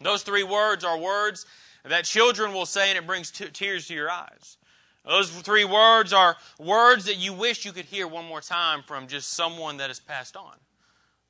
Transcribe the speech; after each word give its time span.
Those 0.00 0.22
three 0.22 0.44
words 0.44 0.84
are 0.84 0.98
words 0.98 1.46
that 1.84 2.04
children 2.04 2.52
will 2.52 2.66
say, 2.66 2.90
and 2.90 2.98
it 2.98 3.06
brings 3.06 3.30
t- 3.30 3.48
tears 3.52 3.88
to 3.88 3.94
your 3.94 4.10
eyes. 4.10 4.56
Those 5.04 5.30
three 5.30 5.64
words 5.64 6.12
are 6.12 6.36
words 6.58 7.06
that 7.06 7.16
you 7.16 7.32
wish 7.32 7.64
you 7.64 7.72
could 7.72 7.86
hear 7.86 8.06
one 8.06 8.26
more 8.26 8.40
time 8.40 8.82
from 8.82 9.06
just 9.06 9.32
someone 9.32 9.78
that 9.78 9.88
has 9.88 10.00
passed 10.00 10.36
on. 10.36 10.54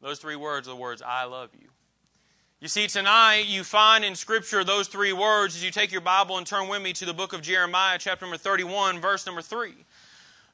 Those 0.00 0.18
three 0.18 0.36
words 0.36 0.66
are 0.68 0.72
the 0.72 0.76
words, 0.76 1.02
I 1.02 1.24
love 1.24 1.50
you. 1.58 1.68
You 2.60 2.66
see, 2.66 2.88
tonight 2.88 3.44
you 3.46 3.62
find 3.62 4.04
in 4.04 4.16
Scripture 4.16 4.64
those 4.64 4.88
three 4.88 5.12
words 5.12 5.54
as 5.54 5.64
you 5.64 5.70
take 5.70 5.92
your 5.92 6.00
Bible 6.00 6.38
and 6.38 6.46
turn 6.46 6.66
with 6.66 6.82
me 6.82 6.92
to 6.94 7.04
the 7.04 7.14
book 7.14 7.32
of 7.32 7.40
Jeremiah, 7.40 7.98
chapter 8.00 8.24
number 8.24 8.36
31, 8.36 9.00
verse 9.00 9.24
number 9.26 9.42
3. 9.42 9.72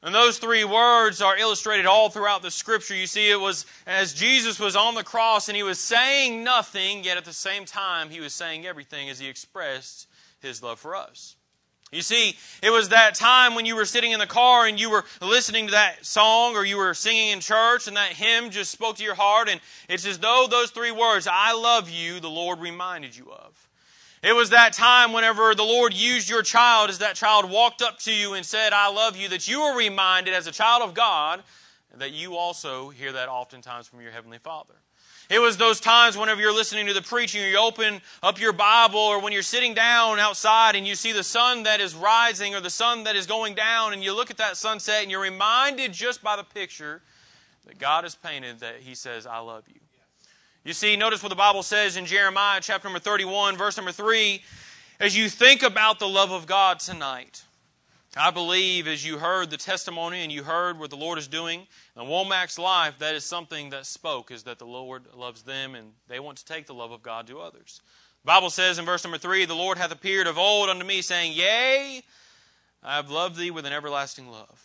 And 0.05 0.13
those 0.13 0.37
three 0.37 0.63
words 0.63 1.19
are 1.19 1.35
illustrated 1.35 1.87
all 1.87 2.11
throughout 2.11 2.43
the 2.43 2.51
Scripture. 2.51 2.93
You 2.93 3.07
see, 3.07 3.31
it 3.31 3.39
was 3.39 3.65
as 3.87 4.13
Jesus 4.13 4.59
was 4.59 4.75
on 4.75 4.93
the 4.93 5.03
cross 5.03 5.49
and 5.49 5.57
he 5.57 5.63
was 5.63 5.79
saying 5.79 6.43
nothing, 6.43 7.03
yet 7.03 7.17
at 7.17 7.25
the 7.25 7.33
same 7.33 7.65
time 7.65 8.11
he 8.11 8.19
was 8.19 8.31
saying 8.31 8.67
everything 8.67 9.09
as 9.09 9.17
he 9.17 9.27
expressed 9.27 10.07
his 10.41 10.61
love 10.61 10.77
for 10.77 10.95
us. 10.95 11.35
You 11.91 12.03
see, 12.03 12.37
it 12.61 12.69
was 12.69 12.89
that 12.89 13.15
time 13.15 13.55
when 13.55 13.65
you 13.65 13.75
were 13.75 13.85
sitting 13.85 14.11
in 14.11 14.19
the 14.19 14.27
car 14.27 14.67
and 14.67 14.79
you 14.79 14.91
were 14.91 15.05
listening 15.21 15.65
to 15.67 15.71
that 15.71 16.05
song 16.05 16.55
or 16.55 16.63
you 16.63 16.77
were 16.77 16.93
singing 16.93 17.29
in 17.29 17.39
church 17.39 17.87
and 17.87 17.97
that 17.97 18.11
hymn 18.11 18.51
just 18.51 18.69
spoke 18.69 18.97
to 18.97 19.03
your 19.03 19.15
heart 19.15 19.49
and 19.49 19.59
it's 19.89 20.05
as 20.05 20.19
though 20.19 20.45
those 20.47 20.69
three 20.69 20.91
words, 20.91 21.27
I 21.31 21.53
love 21.53 21.89
you, 21.89 22.19
the 22.19 22.29
Lord 22.29 22.59
reminded 22.59 23.17
you 23.17 23.31
of. 23.31 23.69
It 24.25 24.35
was 24.35 24.49
that 24.49 24.73
time 24.73 25.13
whenever 25.13 25.53
the 25.53 25.61
Lord 25.61 25.93
used 25.93 26.27
your 26.27 26.41
child 26.41 26.89
as 26.89 26.97
that 26.97 27.15
child 27.15 27.47
walked 27.47 27.83
up 27.83 27.99
to 27.99 28.11
you 28.11 28.33
and 28.33 28.43
said, 28.43 28.73
I 28.73 28.91
love 28.91 29.15
you, 29.15 29.29
that 29.29 29.47
you 29.47 29.61
were 29.61 29.77
reminded 29.77 30.33
as 30.33 30.47
a 30.47 30.51
child 30.51 30.81
of 30.81 30.95
God 30.95 31.43
that 31.95 32.11
you 32.11 32.35
also 32.35 32.89
hear 32.89 33.11
that 33.11 33.29
oftentimes 33.29 33.87
from 33.87 34.01
your 34.01 34.09
Heavenly 34.09 34.39
Father. 34.39 34.73
It 35.29 35.37
was 35.37 35.57
those 35.57 35.79
times 35.79 36.17
whenever 36.17 36.41
you're 36.41 36.51
listening 36.51 36.87
to 36.87 36.93
the 36.93 37.03
preaching, 37.03 37.43
or 37.43 37.47
you 37.47 37.59
open 37.59 38.01
up 38.23 38.39
your 38.39 38.51
Bible, 38.51 38.99
or 38.99 39.21
when 39.21 39.31
you're 39.31 39.43
sitting 39.43 39.75
down 39.75 40.17
outside 40.17 40.75
and 40.75 40.87
you 40.87 40.95
see 40.95 41.11
the 41.11 41.23
sun 41.23 41.61
that 41.63 41.79
is 41.79 41.93
rising 41.93 42.55
or 42.55 42.61
the 42.61 42.71
sun 42.71 43.03
that 43.03 43.15
is 43.15 43.27
going 43.27 43.53
down, 43.53 43.93
and 43.93 44.03
you 44.03 44.15
look 44.15 44.31
at 44.31 44.37
that 44.37 44.57
sunset 44.57 45.03
and 45.03 45.11
you're 45.11 45.21
reminded 45.21 45.93
just 45.93 46.23
by 46.23 46.35
the 46.35 46.43
picture 46.43 47.03
that 47.67 47.77
God 47.77 48.03
has 48.03 48.15
painted 48.15 48.61
that 48.61 48.77
He 48.79 48.95
says, 48.95 49.27
I 49.27 49.37
love 49.37 49.65
you. 49.67 49.81
You 50.65 50.73
see, 50.73 50.95
notice 50.95 51.21
what 51.21 51.29
the 51.29 51.35
Bible 51.35 51.61
says 51.61 51.95
in 51.95 52.07
Jeremiah 52.07 52.59
chapter 52.59 52.87
number 52.87 52.97
31, 52.97 53.55
verse 53.55 53.77
number 53.77 53.91
3. 53.91 54.41
As 54.99 55.15
you 55.15 55.29
think 55.29 55.61
about 55.61 55.99
the 55.99 56.07
love 56.07 56.31
of 56.31 56.47
God 56.47 56.79
tonight, 56.79 57.43
I 58.17 58.31
believe 58.31 58.87
as 58.87 59.05
you 59.05 59.19
heard 59.19 59.51
the 59.51 59.57
testimony 59.57 60.23
and 60.23 60.31
you 60.31 60.41
heard 60.41 60.79
what 60.79 60.89
the 60.89 60.95
Lord 60.95 61.19
is 61.19 61.27
doing 61.27 61.67
in 61.95 62.01
Womack's 62.07 62.57
life, 62.57 62.97
that 62.97 63.13
is 63.13 63.23
something 63.23 63.69
that 63.69 63.85
spoke, 63.85 64.31
is 64.31 64.41
that 64.45 64.57
the 64.57 64.65
Lord 64.65 65.03
loves 65.13 65.43
them 65.43 65.75
and 65.75 65.91
they 66.07 66.19
want 66.19 66.39
to 66.39 66.45
take 66.45 66.65
the 66.65 66.73
love 66.73 66.91
of 66.91 67.03
God 67.03 67.27
to 67.27 67.41
others. 67.41 67.79
The 68.23 68.27
Bible 68.27 68.49
says 68.49 68.79
in 68.79 68.85
verse 68.85 69.03
number 69.03 69.19
3 69.19 69.45
The 69.45 69.53
Lord 69.53 69.77
hath 69.77 69.91
appeared 69.91 70.25
of 70.25 70.39
old 70.39 70.69
unto 70.69 70.83
me, 70.83 71.03
saying, 71.03 71.33
Yea, 71.33 72.01
I 72.81 72.95
have 72.95 73.11
loved 73.11 73.35
thee 73.35 73.51
with 73.51 73.67
an 73.67 73.73
everlasting 73.73 74.31
love. 74.31 74.63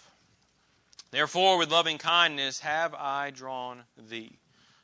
Therefore, 1.11 1.59
with 1.59 1.71
loving 1.71 1.99
kindness 1.99 2.61
have 2.61 2.95
I 2.95 3.29
drawn 3.29 3.83
thee. 3.99 4.40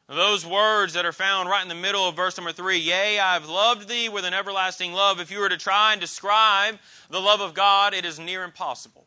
Those 0.09 0.47
words 0.47 0.93
that 0.93 1.05
are 1.05 1.13
found 1.13 1.49
right 1.49 1.63
in 1.63 1.69
the 1.69 1.75
middle 1.75 2.09
of 2.09 2.15
verse 2.15 2.37
number 2.37 2.53
three, 2.53 2.79
yea, 2.79 3.19
I've 3.19 3.49
loved 3.49 3.89
thee 3.89 4.09
with 4.09 4.25
an 4.25 4.35
everlasting 4.35 4.93
love. 4.93 5.19
If 5.19 5.33
you 5.33 5.41
were 5.41 5.49
to 5.49 5.57
try 5.57 5.93
and 5.93 6.01
describe 6.01 6.79
the 7.11 7.21
love 7.21 7.41
of 7.41 7.55
God, 7.55 7.93
it 7.93 8.05
is 8.05 8.21
near 8.21 8.45
impossible. 8.45 9.05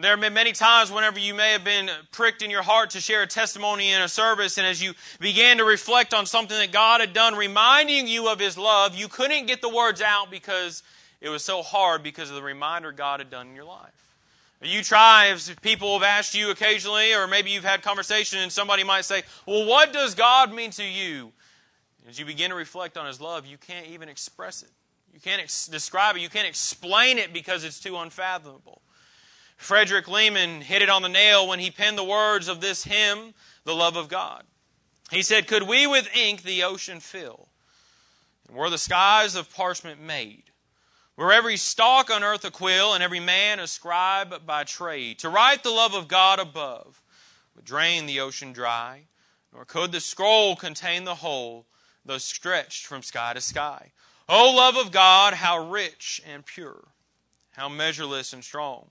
There 0.00 0.10
have 0.10 0.20
been 0.20 0.34
many 0.34 0.52
times 0.52 0.90
whenever 0.90 1.20
you 1.20 1.34
may 1.34 1.52
have 1.52 1.62
been 1.62 1.88
pricked 2.10 2.42
in 2.42 2.50
your 2.50 2.62
heart 2.62 2.90
to 2.90 3.00
share 3.00 3.22
a 3.22 3.26
testimony 3.26 3.92
in 3.92 4.02
a 4.02 4.08
service, 4.08 4.58
and 4.58 4.66
as 4.66 4.82
you 4.82 4.92
began 5.20 5.58
to 5.58 5.64
reflect 5.64 6.12
on 6.12 6.26
something 6.26 6.58
that 6.58 6.72
God 6.72 7.00
had 7.00 7.12
done, 7.12 7.36
reminding 7.36 8.08
you 8.08 8.28
of 8.28 8.40
His 8.40 8.58
love, 8.58 8.96
you 8.96 9.06
couldn't 9.08 9.46
get 9.46 9.62
the 9.62 9.68
words 9.68 10.02
out 10.02 10.30
because 10.30 10.82
it 11.20 11.28
was 11.28 11.44
so 11.44 11.62
hard 11.62 12.02
because 12.02 12.28
of 12.28 12.34
the 12.34 12.42
reminder 12.42 12.90
God 12.92 13.20
had 13.20 13.30
done 13.30 13.48
in 13.48 13.54
your 13.54 13.64
life. 13.64 14.13
You 14.66 14.80
if 14.80 15.60
people 15.62 15.92
have 15.94 16.02
asked 16.02 16.34
you 16.34 16.50
occasionally, 16.50 17.14
or 17.14 17.26
maybe 17.26 17.50
you've 17.50 17.64
had 17.64 17.82
conversation 17.82 18.38
and 18.38 18.50
somebody 18.50 18.84
might 18.84 19.04
say, 19.04 19.22
Well, 19.46 19.66
what 19.66 19.92
does 19.92 20.14
God 20.14 20.52
mean 20.52 20.70
to 20.72 20.84
you? 20.84 21.32
As 22.08 22.18
you 22.18 22.24
begin 22.24 22.50
to 22.50 22.56
reflect 22.56 22.96
on 22.96 23.06
His 23.06 23.20
love, 23.20 23.46
you 23.46 23.58
can't 23.58 23.86
even 23.86 24.08
express 24.08 24.62
it. 24.62 24.70
You 25.12 25.20
can't 25.20 25.40
ex- 25.40 25.66
describe 25.66 26.16
it. 26.16 26.22
You 26.22 26.28
can't 26.28 26.48
explain 26.48 27.18
it 27.18 27.32
because 27.32 27.64
it's 27.64 27.80
too 27.80 27.96
unfathomable. 27.96 28.82
Frederick 29.56 30.08
Lehman 30.08 30.60
hit 30.60 30.82
it 30.82 30.90
on 30.90 31.02
the 31.02 31.08
nail 31.08 31.46
when 31.46 31.60
he 31.60 31.70
penned 31.70 31.96
the 31.96 32.04
words 32.04 32.48
of 32.48 32.60
this 32.60 32.84
hymn, 32.84 33.34
The 33.64 33.74
Love 33.74 33.96
of 33.96 34.08
God. 34.08 34.44
He 35.10 35.22
said, 35.22 35.46
Could 35.46 35.62
we 35.64 35.86
with 35.86 36.08
ink 36.16 36.42
the 36.42 36.64
ocean 36.64 37.00
fill? 37.00 37.48
And 38.48 38.56
were 38.56 38.70
the 38.70 38.78
skies 38.78 39.36
of 39.36 39.54
parchment 39.54 40.00
made? 40.00 40.44
Were 41.16 41.32
every 41.32 41.56
stalk 41.56 42.10
on 42.10 42.24
earth 42.24 42.44
a 42.44 42.50
quill, 42.50 42.92
and 42.92 43.02
every 43.02 43.20
man 43.20 43.60
a 43.60 43.66
scribe 43.66 44.44
by 44.44 44.64
trade, 44.64 45.20
to 45.20 45.28
write 45.28 45.62
the 45.62 45.70
love 45.70 45.94
of 45.94 46.08
God 46.08 46.40
above 46.40 47.00
would 47.54 47.64
drain 47.64 48.06
the 48.06 48.20
ocean 48.20 48.52
dry, 48.52 49.02
nor 49.52 49.64
could 49.64 49.92
the 49.92 50.00
scroll 50.00 50.56
contain 50.56 51.04
the 51.04 51.16
whole, 51.16 51.66
though 52.04 52.18
stretched 52.18 52.86
from 52.86 53.02
sky 53.02 53.32
to 53.32 53.40
sky. 53.40 53.92
O 54.28 54.50
love 54.50 54.76
of 54.76 54.90
God, 54.90 55.34
how 55.34 55.68
rich 55.68 56.20
and 56.26 56.44
pure, 56.44 56.88
how 57.52 57.68
measureless 57.68 58.32
and 58.32 58.42
strong. 58.42 58.88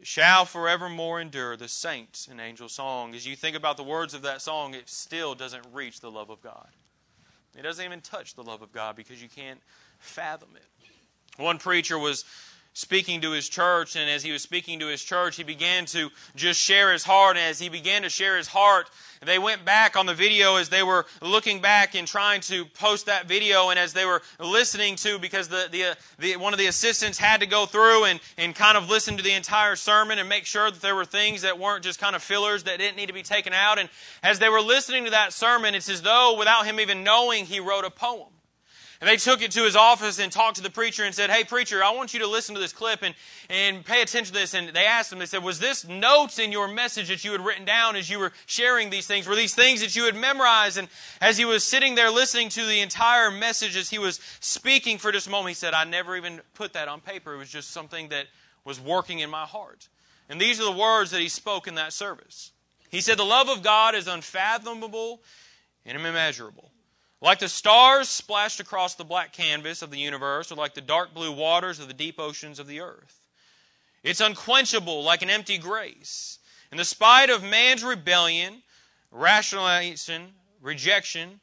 It 0.00 0.08
shall 0.08 0.44
forevermore 0.44 1.20
endure 1.20 1.56
the 1.56 1.68
saints' 1.68 2.26
and 2.26 2.40
angels' 2.40 2.72
song. 2.72 3.14
As 3.14 3.24
you 3.24 3.36
think 3.36 3.54
about 3.54 3.76
the 3.76 3.84
words 3.84 4.14
of 4.14 4.22
that 4.22 4.42
song, 4.42 4.74
it 4.74 4.88
still 4.88 5.36
doesn't 5.36 5.64
reach 5.72 6.00
the 6.00 6.10
love 6.10 6.28
of 6.28 6.42
God. 6.42 6.70
It 7.56 7.62
doesn't 7.62 7.84
even 7.84 8.00
touch 8.00 8.34
the 8.34 8.42
love 8.42 8.62
of 8.62 8.72
God 8.72 8.96
because 8.96 9.22
you 9.22 9.28
can't 9.28 9.60
fathom 10.00 10.56
it. 10.56 10.64
One 11.38 11.58
preacher 11.58 11.98
was 11.98 12.24
speaking 12.74 13.20
to 13.20 13.32
his 13.32 13.48
church, 13.48 13.96
and 13.96 14.08
as 14.08 14.22
he 14.22 14.32
was 14.32 14.42
speaking 14.42 14.80
to 14.80 14.86
his 14.86 15.02
church, 15.02 15.36
he 15.36 15.42
began 15.42 15.84
to 15.84 16.10
just 16.34 16.60
share 16.60 16.92
his 16.92 17.04
heart. 17.04 17.36
And 17.36 17.44
as 17.44 17.58
he 17.58 17.68
began 17.68 18.02
to 18.02 18.08
share 18.08 18.36
his 18.36 18.46
heart, 18.46 18.88
they 19.24 19.38
went 19.38 19.64
back 19.64 19.94
on 19.96 20.06
the 20.06 20.14
video 20.14 20.56
as 20.56 20.68
they 20.70 20.82
were 20.82 21.04
looking 21.20 21.60
back 21.60 21.94
and 21.94 22.08
trying 22.08 22.40
to 22.42 22.64
post 22.64 23.06
that 23.06 23.26
video, 23.26 23.68
and 23.68 23.78
as 23.78 23.92
they 23.92 24.06
were 24.06 24.22
listening 24.40 24.96
to, 24.96 25.18
because 25.18 25.48
the, 25.48 25.68
the, 25.70 25.84
uh, 25.84 25.94
the 26.18 26.36
one 26.36 26.54
of 26.54 26.58
the 26.58 26.66
assistants 26.66 27.18
had 27.18 27.40
to 27.40 27.46
go 27.46 27.66
through 27.66 28.04
and, 28.04 28.20
and 28.38 28.54
kind 28.54 28.76
of 28.78 28.88
listen 28.88 29.16
to 29.18 29.22
the 29.22 29.32
entire 29.32 29.76
sermon 29.76 30.18
and 30.18 30.28
make 30.28 30.46
sure 30.46 30.70
that 30.70 30.80
there 30.80 30.96
were 30.96 31.04
things 31.04 31.42
that 31.42 31.58
weren't 31.58 31.84
just 31.84 32.00
kind 32.00 32.16
of 32.16 32.22
fillers 32.22 32.64
that 32.64 32.78
didn't 32.78 32.96
need 32.96 33.06
to 33.06 33.12
be 33.12 33.22
taken 33.22 33.52
out. 33.52 33.78
And 33.78 33.90
as 34.22 34.38
they 34.38 34.48
were 34.48 34.62
listening 34.62 35.04
to 35.04 35.10
that 35.10 35.32
sermon, 35.32 35.74
it's 35.74 35.90
as 35.90 36.02
though 36.02 36.36
without 36.38 36.64
him 36.64 36.80
even 36.80 37.04
knowing, 37.04 37.44
he 37.44 37.60
wrote 37.60 37.84
a 37.84 37.90
poem. 37.90 38.28
And 39.02 39.08
they 39.08 39.16
took 39.16 39.42
it 39.42 39.50
to 39.50 39.64
his 39.64 39.74
office 39.74 40.20
and 40.20 40.30
talked 40.30 40.58
to 40.58 40.62
the 40.62 40.70
preacher 40.70 41.02
and 41.02 41.12
said, 41.12 41.28
Hey, 41.28 41.42
preacher, 41.42 41.82
I 41.82 41.90
want 41.90 42.14
you 42.14 42.20
to 42.20 42.28
listen 42.28 42.54
to 42.54 42.60
this 42.60 42.72
clip 42.72 43.02
and, 43.02 43.16
and 43.50 43.84
pay 43.84 44.00
attention 44.00 44.32
to 44.32 44.40
this. 44.40 44.54
And 44.54 44.68
they 44.68 44.86
asked 44.86 45.12
him, 45.12 45.18
they 45.18 45.26
said, 45.26 45.42
Was 45.42 45.58
this 45.58 45.84
notes 45.88 46.38
in 46.38 46.52
your 46.52 46.68
message 46.68 47.08
that 47.08 47.24
you 47.24 47.32
had 47.32 47.44
written 47.44 47.64
down 47.64 47.96
as 47.96 48.08
you 48.08 48.20
were 48.20 48.30
sharing 48.46 48.90
these 48.90 49.08
things? 49.08 49.26
Were 49.26 49.34
these 49.34 49.56
things 49.56 49.80
that 49.80 49.96
you 49.96 50.04
had 50.04 50.14
memorized? 50.14 50.78
And 50.78 50.86
as 51.20 51.36
he 51.36 51.44
was 51.44 51.64
sitting 51.64 51.96
there 51.96 52.12
listening 52.12 52.48
to 52.50 52.64
the 52.64 52.78
entire 52.78 53.32
message 53.32 53.76
as 53.76 53.90
he 53.90 53.98
was 53.98 54.20
speaking 54.38 54.98
for 54.98 55.10
just 55.10 55.26
a 55.26 55.30
moment, 55.30 55.48
he 55.48 55.54
said, 55.54 55.74
I 55.74 55.82
never 55.82 56.16
even 56.16 56.40
put 56.54 56.72
that 56.74 56.86
on 56.86 57.00
paper. 57.00 57.34
It 57.34 57.38
was 57.38 57.50
just 57.50 57.72
something 57.72 58.08
that 58.10 58.26
was 58.64 58.78
working 58.78 59.18
in 59.18 59.30
my 59.30 59.46
heart. 59.46 59.88
And 60.28 60.40
these 60.40 60.60
are 60.60 60.64
the 60.64 60.78
words 60.78 61.10
that 61.10 61.20
he 61.20 61.28
spoke 61.28 61.66
in 61.66 61.74
that 61.74 61.92
service. 61.92 62.52
He 62.88 63.00
said, 63.00 63.18
The 63.18 63.24
love 63.24 63.48
of 63.48 63.64
God 63.64 63.96
is 63.96 64.06
unfathomable 64.06 65.22
and 65.84 65.98
immeasurable. 65.98 66.71
Like 67.22 67.38
the 67.38 67.48
stars 67.48 68.08
splashed 68.08 68.58
across 68.58 68.96
the 68.96 69.04
black 69.04 69.32
canvas 69.32 69.80
of 69.80 69.92
the 69.92 69.98
universe, 69.98 70.50
or 70.50 70.56
like 70.56 70.74
the 70.74 70.80
dark 70.80 71.14
blue 71.14 71.30
waters 71.30 71.78
of 71.78 71.86
the 71.86 71.94
deep 71.94 72.18
oceans 72.18 72.58
of 72.58 72.66
the 72.66 72.80
earth. 72.80 73.16
It's 74.02 74.20
unquenchable 74.20 75.04
like 75.04 75.22
an 75.22 75.30
empty 75.30 75.56
grace. 75.56 76.40
In 76.72 76.78
the 76.78 76.84
spite 76.84 77.30
of 77.30 77.44
man's 77.44 77.84
rebellion, 77.84 78.62
rationalization, 79.12 80.32
rejection 80.60 81.38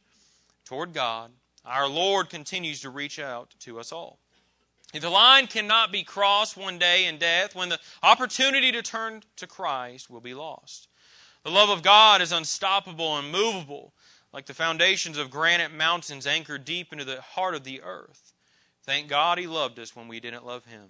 toward 0.65 0.93
God, 0.93 1.31
our 1.63 1.87
Lord 1.87 2.29
continues 2.29 2.81
to 2.81 2.89
reach 2.89 3.17
out 3.17 3.55
to 3.59 3.79
us 3.79 3.93
all. 3.93 4.19
If 4.93 5.01
the 5.01 5.09
line 5.09 5.47
cannot 5.47 5.93
be 5.93 6.03
crossed 6.03 6.57
one 6.57 6.77
day 6.77 7.05
in 7.05 7.19
death, 7.19 7.55
when 7.55 7.69
the 7.69 7.79
opportunity 8.03 8.73
to 8.73 8.81
turn 8.81 9.23
to 9.37 9.47
Christ 9.47 10.09
will 10.09 10.19
be 10.19 10.33
lost. 10.33 10.89
The 11.43 11.51
love 11.51 11.69
of 11.69 11.83
God 11.83 12.21
is 12.21 12.33
unstoppable 12.33 13.17
and 13.17 13.31
movable 13.31 13.93
like 14.33 14.45
the 14.45 14.53
foundations 14.53 15.17
of 15.17 15.31
granite 15.31 15.73
mountains 15.73 16.27
anchored 16.27 16.65
deep 16.65 16.91
into 16.91 17.05
the 17.05 17.21
heart 17.21 17.55
of 17.55 17.63
the 17.63 17.81
earth. 17.81 18.33
Thank 18.83 19.07
God 19.07 19.37
he 19.37 19.47
loved 19.47 19.79
us 19.79 19.95
when 19.95 20.07
we 20.07 20.19
didn't 20.19 20.45
love 20.45 20.65
him. 20.65 20.89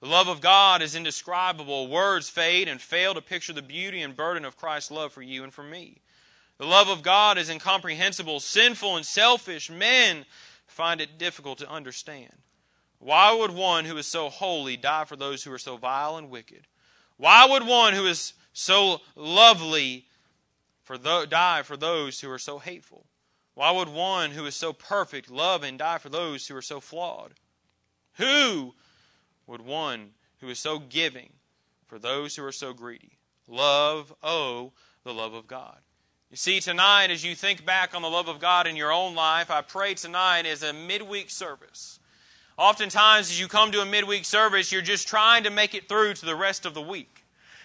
The 0.00 0.08
love 0.08 0.26
of 0.26 0.40
God 0.40 0.82
is 0.82 0.96
indescribable. 0.96 1.86
Words 1.86 2.28
fade 2.28 2.68
and 2.68 2.80
fail 2.80 3.14
to 3.14 3.22
picture 3.22 3.52
the 3.52 3.62
beauty 3.62 4.02
and 4.02 4.16
burden 4.16 4.44
of 4.44 4.56
Christ's 4.56 4.90
love 4.90 5.12
for 5.12 5.22
you 5.22 5.44
and 5.44 5.54
for 5.54 5.62
me. 5.62 5.98
The 6.58 6.66
love 6.66 6.88
of 6.88 7.02
God 7.02 7.38
is 7.38 7.48
incomprehensible. 7.48 8.40
Sinful 8.40 8.96
and 8.96 9.06
selfish 9.06 9.70
men 9.70 10.26
find 10.66 11.00
it 11.00 11.18
difficult 11.18 11.58
to 11.58 11.70
understand. 11.70 12.32
Why 12.98 13.32
would 13.32 13.52
one 13.52 13.84
who 13.84 13.96
is 13.96 14.06
so 14.06 14.28
holy 14.28 14.76
die 14.76 15.04
for 15.04 15.16
those 15.16 15.44
who 15.44 15.52
are 15.52 15.58
so 15.58 15.76
vile 15.76 16.16
and 16.16 16.30
wicked? 16.30 16.66
Why 17.16 17.46
would 17.48 17.66
one 17.66 17.94
who 17.94 18.06
is 18.06 18.34
so 18.52 19.00
lovely 19.14 20.06
for 20.82 20.98
th- 20.98 21.30
die 21.30 21.62
for 21.62 21.76
those 21.76 22.20
who 22.20 22.30
are 22.30 22.38
so 22.38 22.58
hateful? 22.58 23.06
Why 23.54 23.70
would 23.70 23.88
one 23.88 24.30
who 24.32 24.46
is 24.46 24.56
so 24.56 24.72
perfect 24.72 25.30
love 25.30 25.62
and 25.62 25.78
die 25.78 25.98
for 25.98 26.08
those 26.08 26.46
who 26.46 26.56
are 26.56 26.62
so 26.62 26.80
flawed? 26.80 27.34
Who 28.14 28.74
would 29.46 29.62
one 29.62 30.10
who 30.40 30.48
is 30.48 30.58
so 30.58 30.78
giving 30.78 31.34
for 31.86 31.98
those 31.98 32.36
who 32.36 32.44
are 32.44 32.52
so 32.52 32.72
greedy? 32.72 33.18
Love, 33.46 34.14
oh, 34.22 34.72
the 35.04 35.12
love 35.12 35.34
of 35.34 35.46
God. 35.46 35.78
You 36.30 36.36
see, 36.36 36.60
tonight, 36.60 37.10
as 37.10 37.22
you 37.22 37.34
think 37.34 37.66
back 37.66 37.94
on 37.94 38.00
the 38.00 38.08
love 38.08 38.28
of 38.28 38.40
God 38.40 38.66
in 38.66 38.74
your 38.74 38.90
own 38.90 39.14
life, 39.14 39.50
I 39.50 39.60
pray 39.60 39.92
tonight 39.92 40.46
is 40.46 40.62
a 40.62 40.72
midweek 40.72 41.30
service. 41.30 42.00
Oftentimes, 42.56 43.30
as 43.30 43.38
you 43.38 43.48
come 43.48 43.70
to 43.72 43.82
a 43.82 43.86
midweek 43.86 44.24
service, 44.24 44.72
you're 44.72 44.80
just 44.80 45.06
trying 45.06 45.44
to 45.44 45.50
make 45.50 45.74
it 45.74 45.88
through 45.88 46.14
to 46.14 46.24
the 46.24 46.36
rest 46.36 46.64
of 46.64 46.72
the 46.72 46.80
week 46.80 47.21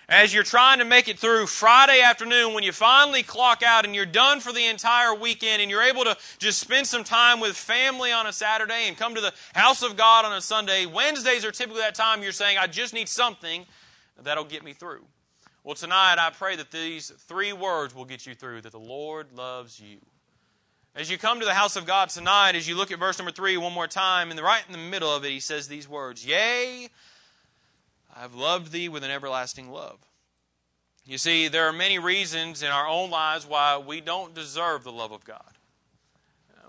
as 0.09 0.33
you're 0.33 0.43
trying 0.43 0.79
to 0.79 0.85
make 0.85 1.09
it 1.09 1.19
through 1.19 1.47
Friday 1.47 2.01
afternoon 2.01 2.53
when 2.53 2.63
you 2.63 2.71
finally 2.71 3.23
clock 3.23 3.61
out 3.61 3.83
and 3.83 3.93
you're 3.93 4.05
done 4.05 4.39
for 4.39 4.53
the 4.53 4.65
entire 4.65 5.13
weekend 5.13 5.61
and 5.61 5.69
you're 5.69 5.83
able 5.83 6.05
to 6.05 6.15
just 6.37 6.59
spend 6.59 6.87
some 6.87 7.03
time 7.03 7.41
with 7.41 7.57
family 7.57 8.11
on 8.11 8.25
a 8.25 8.31
Saturday 8.31 8.87
and 8.87 8.97
come 8.97 9.15
to 9.15 9.21
the 9.21 9.33
house 9.53 9.83
of 9.83 9.97
God 9.97 10.23
on 10.23 10.31
a 10.31 10.39
Sunday. 10.39 10.85
Wednesdays 10.85 11.43
are 11.43 11.51
typically 11.51 11.81
that 11.81 11.95
time 11.95 12.23
you're 12.23 12.31
saying, 12.31 12.57
I 12.57 12.67
just 12.67 12.93
need 12.93 13.09
something 13.09 13.65
that'll 14.23 14.45
get 14.45 14.63
me 14.63 14.71
through. 14.71 15.03
Well, 15.65 15.75
tonight 15.75 16.15
I 16.17 16.29
pray 16.29 16.55
that 16.55 16.71
these 16.71 17.09
three 17.09 17.51
words 17.51 17.93
will 17.93 18.05
get 18.05 18.25
you 18.25 18.33
through 18.33 18.61
that 18.61 18.71
the 18.71 18.79
Lord 18.79 19.33
loves 19.35 19.77
you. 19.77 19.97
As 20.95 21.11
you 21.11 21.17
come 21.17 21.41
to 21.41 21.45
the 21.45 21.53
house 21.53 21.75
of 21.75 21.85
God 21.85 22.09
tonight, 22.09 22.55
as 22.55 22.67
you 22.67 22.77
look 22.77 22.91
at 22.91 22.97
verse 22.97 23.19
number 23.19 23.33
three 23.33 23.57
one 23.57 23.73
more 23.73 23.87
time, 23.87 24.31
and 24.31 24.39
right 24.39 24.63
in 24.65 24.71
the 24.71 24.79
middle 24.79 25.13
of 25.13 25.25
it, 25.25 25.31
he 25.31 25.41
says 25.41 25.67
these 25.67 25.87
words 25.87 26.25
Yea, 26.25 26.87
I've 28.19 28.35
loved 28.35 28.71
thee 28.71 28.89
with 28.89 29.03
an 29.03 29.11
everlasting 29.11 29.69
love. 29.69 29.99
You 31.05 31.17
see, 31.17 31.47
there 31.47 31.67
are 31.67 31.73
many 31.73 31.99
reasons 31.99 32.63
in 32.63 32.69
our 32.69 32.87
own 32.87 33.09
lives 33.09 33.45
why 33.45 33.77
we 33.77 34.01
don't 34.01 34.33
deserve 34.33 34.83
the 34.83 34.91
love 34.91 35.11
of 35.11 35.23
God. 35.23 35.53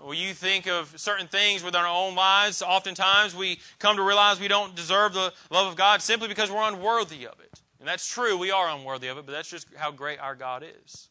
When 0.01 0.17
you 0.17 0.33
think 0.33 0.65
of 0.65 0.97
certain 0.97 1.27
things 1.27 1.61
within 1.61 1.81
our 1.81 1.87
own 1.87 2.15
lives, 2.15 2.61
oftentimes 2.61 3.35
we 3.35 3.59
come 3.79 3.97
to 3.97 4.01
realize 4.01 4.39
we 4.39 4.47
don't 4.47 4.75
deserve 4.75 5.13
the 5.13 5.33
love 5.49 5.67
of 5.67 5.75
God 5.75 6.01
simply 6.01 6.29
because 6.29 6.49
we're 6.49 6.67
unworthy 6.69 7.25
of 7.25 7.37
it. 7.41 7.59
And 7.79 7.87
that's 7.87 8.07
true, 8.07 8.37
we 8.37 8.51
are 8.51 8.69
unworthy 8.69 9.07
of 9.07 9.17
it, 9.17 9.25
but 9.25 9.33
that's 9.33 9.49
just 9.49 9.67
how 9.75 9.91
great 9.91 10.19
our 10.19 10.35
God 10.35 10.63
is. 10.63 11.09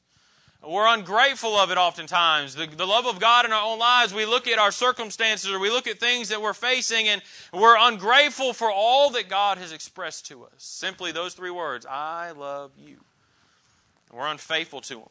We're 0.66 0.93
ungrateful 0.93 1.56
of 1.56 1.70
it 1.70 1.78
oftentimes. 1.78 2.56
The, 2.56 2.66
the 2.66 2.87
love 2.87 3.06
of 3.06 3.20
God 3.20 3.44
in 3.44 3.52
our 3.52 3.62
own 3.62 3.78
lives, 3.78 4.12
we 4.12 4.26
look 4.26 4.49
at 4.49 4.58
our 4.58 4.72
circumstances 4.72 5.50
or 5.50 5.60
we 5.60 5.70
look 5.70 5.87
at 5.87 6.00
things 6.00 6.31
that 6.31 6.43
we're 6.43 6.52
facing 6.52 7.06
and 7.06 7.22
we're 7.52 7.76
ungrateful 7.78 8.52
for 8.52 8.70
all 8.70 9.10
that 9.10 9.28
God 9.28 9.58
has 9.58 9.70
expressed 9.70 10.26
to 10.26 10.44
us. 10.44 10.50
Simply 10.58 11.12
those 11.12 11.34
three 11.34 11.50
words 11.50 11.87
I 11.87 12.32
love 12.32 12.72
you. 12.76 12.99
We're 14.12 14.26
unfaithful 14.26 14.81
to 14.82 14.99
Him. 15.00 15.10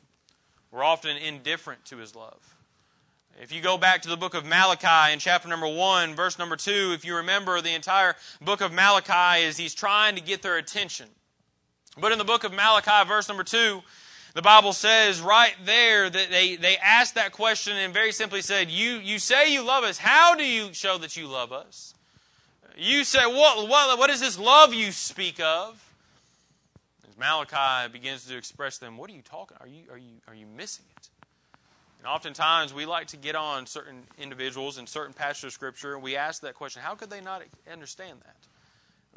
We're 0.69 0.83
often 0.83 1.15
indifferent 1.15 1.85
to 1.85 1.97
His 1.97 2.13
love. 2.13 2.55
If 3.41 3.53
you 3.53 3.61
go 3.61 3.77
back 3.77 4.01
to 4.01 4.09
the 4.09 4.17
book 4.17 4.33
of 4.33 4.45
Malachi 4.45 5.13
in 5.13 5.19
chapter 5.19 5.47
number 5.47 5.67
1, 5.67 6.15
verse 6.15 6.39
number 6.39 6.55
2, 6.55 6.91
if 6.93 7.05
you 7.05 7.15
remember, 7.15 7.61
the 7.61 7.73
entire 7.75 8.15
book 8.41 8.61
of 8.61 8.73
Malachi 8.73 9.43
is 9.43 9.57
he's 9.57 9.75
trying 9.75 10.15
to 10.15 10.21
get 10.21 10.41
their 10.41 10.57
attention. 10.57 11.07
But 11.99 12.11
in 12.11 12.17
the 12.17 12.23
book 12.25 12.43
of 12.43 12.51
Malachi, 12.51 13.07
verse 13.07 13.27
number 13.27 13.43
2, 13.43 13.81
the 14.37 14.43
Bible 14.43 14.71
says 14.71 15.19
right 15.19 15.55
there 15.65 16.11
that 16.11 16.29
they, 16.29 16.57
they 16.57 16.77
asked 16.77 17.15
that 17.15 17.31
question 17.31 17.75
and 17.75 17.91
very 17.91 18.11
simply 18.11 18.43
said, 18.43 18.69
you, 18.69 18.99
you 18.99 19.17
say 19.17 19.51
you 19.51 19.63
love 19.63 19.83
us. 19.83 19.97
How 19.97 20.35
do 20.35 20.45
you 20.45 20.71
show 20.73 20.99
that 20.99 21.17
you 21.17 21.25
love 21.25 21.51
us? 21.51 21.95
You 22.77 23.03
say, 23.03 23.25
what, 23.25 23.67
what, 23.67 23.97
what 23.97 24.11
is 24.11 24.19
this 24.19 24.37
love 24.37 24.75
you 24.75 24.91
speak 24.91 25.39
of? 25.39 25.83
As 27.09 27.17
Malachi 27.17 27.91
begins 27.91 28.27
to 28.27 28.37
express 28.37 28.77
them, 28.77 28.95
what 28.95 29.09
are 29.09 29.13
you 29.13 29.23
talking? 29.23 29.57
Are 29.59 29.67
you, 29.67 29.85
are 29.91 29.97
you, 29.97 30.13
are 30.27 30.35
you 30.35 30.45
missing 30.45 30.85
it? 30.97 31.09
And 31.97 32.07
oftentimes 32.07 32.75
we 32.75 32.85
like 32.85 33.07
to 33.07 33.17
get 33.17 33.35
on 33.35 33.65
certain 33.65 34.03
individuals 34.19 34.77
and 34.77 34.87
certain 34.87 35.15
passages 35.15 35.45
of 35.45 35.53
Scripture 35.53 35.95
and 35.95 36.03
we 36.03 36.15
ask 36.15 36.43
that 36.43 36.53
question, 36.53 36.83
how 36.83 36.93
could 36.93 37.09
they 37.09 37.21
not 37.21 37.41
understand 37.71 38.19
that? 38.23 38.35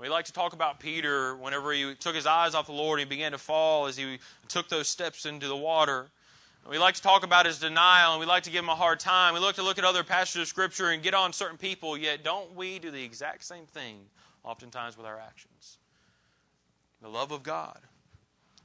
We 0.01 0.09
like 0.09 0.25
to 0.27 0.33
talk 0.33 0.55
about 0.55 0.81
Peter 0.81 1.37
whenever 1.37 1.73
he 1.73 1.95
took 1.95 2.15
his 2.15 2.27
eyes 2.27 2.55
off 2.55 2.67
the 2.67 2.73
Lord 2.73 3.01
and 3.01 3.11
he 3.11 3.15
began 3.15 3.33
to 3.33 3.39
fall 3.39 3.87
as 3.87 3.99
he 3.99 4.19
took 4.49 4.71
those 4.71 4.89
steps 4.89 5.27
into 5.27 5.47
the 5.47 5.57
water. 5.57 6.07
We 6.69 6.79
like 6.79 6.95
to 6.95 7.03
talk 7.03 7.23
about 7.23 7.45
his 7.45 7.59
denial 7.59 8.13
and 8.13 8.21
we 8.21 8.27
like 8.27 8.45
to 8.45 8.51
give 8.51 8.63
him 8.63 8.71
a 8.71 8.75
hard 8.75 8.99
time. 8.99 9.35
We 9.35 9.41
like 9.41 9.57
to 9.57 9.63
look 9.63 9.79
at 9.79 9.85
other 9.85 10.03
passages 10.03 10.43
of 10.43 10.49
Scripture 10.49 10.89
and 10.89 11.03
get 11.03 11.13
on 11.13 11.35
certain 11.35 11.59
people, 11.59 11.99
yet 11.99 12.25
don't 12.25 12.55
we 12.55 12.79
do 12.79 12.91
the 12.91 13.03
exact 13.03 13.45
same 13.45 13.67
thing 13.67 13.97
oftentimes 14.43 14.97
with 14.97 15.05
our 15.05 15.19
actions? 15.19 15.79
The 17.03 17.09
love 17.09 17.31
of 17.31 17.43
God. 17.43 17.81